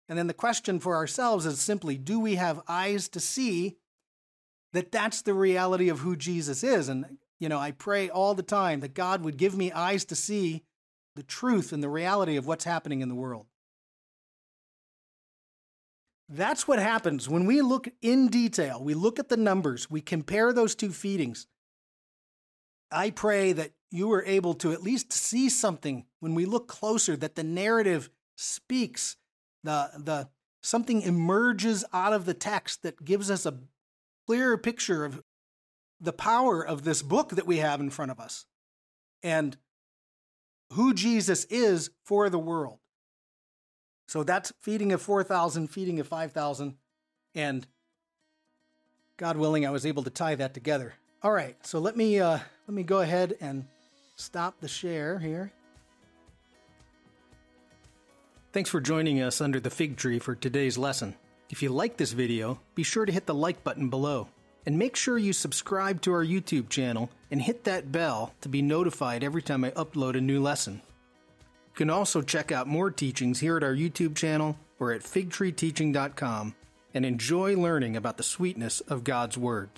And 0.07 0.17
then 0.17 0.27
the 0.27 0.33
question 0.33 0.79
for 0.79 0.95
ourselves 0.95 1.45
is 1.45 1.59
simply 1.59 1.97
do 1.97 2.19
we 2.19 2.35
have 2.35 2.61
eyes 2.67 3.09
to 3.09 3.19
see 3.19 3.77
that 4.73 4.91
that's 4.91 5.21
the 5.21 5.33
reality 5.33 5.89
of 5.89 5.99
who 5.99 6.15
Jesus 6.15 6.63
is? 6.63 6.89
And, 6.89 7.17
you 7.39 7.49
know, 7.49 7.59
I 7.59 7.71
pray 7.71 8.09
all 8.09 8.35
the 8.35 8.43
time 8.43 8.81
that 8.81 8.93
God 8.93 9.23
would 9.23 9.37
give 9.37 9.55
me 9.55 9.71
eyes 9.71 10.05
to 10.05 10.15
see 10.15 10.63
the 11.15 11.23
truth 11.23 11.71
and 11.71 11.83
the 11.83 11.89
reality 11.89 12.37
of 12.37 12.47
what's 12.47 12.65
happening 12.65 13.01
in 13.01 13.09
the 13.09 13.15
world. 13.15 13.47
That's 16.29 16.67
what 16.67 16.79
happens 16.79 17.29
when 17.29 17.45
we 17.45 17.61
look 17.61 17.87
in 18.01 18.27
detail. 18.27 18.83
We 18.83 18.93
look 18.93 19.19
at 19.19 19.29
the 19.29 19.37
numbers, 19.37 19.89
we 19.89 20.01
compare 20.01 20.53
those 20.53 20.73
two 20.73 20.91
feedings. 20.91 21.47
I 22.91 23.09
pray 23.09 23.53
that 23.53 23.71
you 23.91 24.11
are 24.13 24.23
able 24.23 24.53
to 24.55 24.71
at 24.71 24.83
least 24.83 25.11
see 25.13 25.49
something 25.49 26.05
when 26.19 26.33
we 26.33 26.45
look 26.45 26.67
closer, 26.67 27.15
that 27.17 27.35
the 27.35 27.43
narrative 27.43 28.09
speaks, 28.35 29.17
the, 29.63 29.91
the, 29.97 30.29
something 30.61 31.01
emerges 31.01 31.83
out 31.93 32.13
of 32.13 32.25
the 32.25 32.33
text 32.33 32.83
that 32.83 33.03
gives 33.03 33.29
us 33.29 33.45
a 33.45 33.59
clearer 34.25 34.57
picture 34.57 35.05
of 35.05 35.21
the 35.99 36.13
power 36.13 36.65
of 36.65 36.83
this 36.83 37.01
book 37.01 37.29
that 37.29 37.47
we 37.47 37.57
have 37.57 37.79
in 37.79 37.89
front 37.89 38.11
of 38.11 38.19
us 38.19 38.45
and 39.23 39.57
who 40.73 40.93
Jesus 40.93 41.45
is 41.45 41.89
for 42.03 42.29
the 42.29 42.39
world. 42.39 42.79
So 44.07 44.23
that's 44.23 44.51
feeding 44.59 44.91
of 44.91 45.01
4,000, 45.01 45.67
feeding 45.67 45.99
of 45.99 46.07
5,000. 46.07 46.75
And 47.33 47.65
God 49.17 49.37
willing, 49.37 49.65
I 49.65 49.71
was 49.71 49.85
able 49.85 50.03
to 50.03 50.09
tie 50.09 50.35
that 50.35 50.53
together. 50.53 50.93
All 51.23 51.31
right, 51.31 51.55
so 51.65 51.79
let 51.79 51.95
me 51.95 52.19
uh, 52.19 52.39
let 52.67 52.75
me 52.75 52.83
go 52.83 52.99
ahead 52.99 53.37
and 53.39 53.65
stop 54.17 54.59
the 54.59 54.67
share 54.67 55.19
here. 55.19 55.51
Thanks 58.51 58.69
for 58.69 58.81
joining 58.81 59.21
us 59.21 59.41
under 59.41 59.59
the 59.59 59.69
fig 59.69 59.95
tree 59.97 60.19
for 60.19 60.35
today's 60.35 60.77
lesson. 60.77 61.15
If 61.49 61.63
you 61.63 61.69
like 61.69 61.97
this 61.97 62.11
video, 62.11 62.59
be 62.75 62.83
sure 62.83 63.05
to 63.05 63.11
hit 63.11 63.25
the 63.25 63.33
like 63.33 63.63
button 63.63 63.89
below. 63.89 64.27
And 64.65 64.77
make 64.77 64.95
sure 64.95 65.17
you 65.17 65.33
subscribe 65.33 66.01
to 66.01 66.13
our 66.13 66.25
YouTube 66.25 66.69
channel 66.69 67.09
and 67.29 67.41
hit 67.41 67.65
that 67.65 67.91
bell 67.91 68.33
to 68.41 68.49
be 68.49 68.61
notified 68.61 69.23
every 69.23 69.41
time 69.41 69.63
I 69.63 69.71
upload 69.71 70.15
a 70.15 70.21
new 70.21 70.41
lesson. 70.41 70.81
You 71.73 71.75
can 71.75 71.89
also 71.89 72.21
check 72.21 72.51
out 72.51 72.67
more 72.67 72.91
teachings 72.91 73.39
here 73.39 73.57
at 73.57 73.63
our 73.63 73.73
YouTube 73.73 74.15
channel 74.15 74.57
or 74.79 74.91
at 74.91 75.01
figtreeteaching.com 75.01 76.55
and 76.93 77.05
enjoy 77.05 77.57
learning 77.57 77.95
about 77.95 78.17
the 78.17 78.23
sweetness 78.23 78.79
of 78.81 79.03
God's 79.03 79.37
Word. 79.37 79.69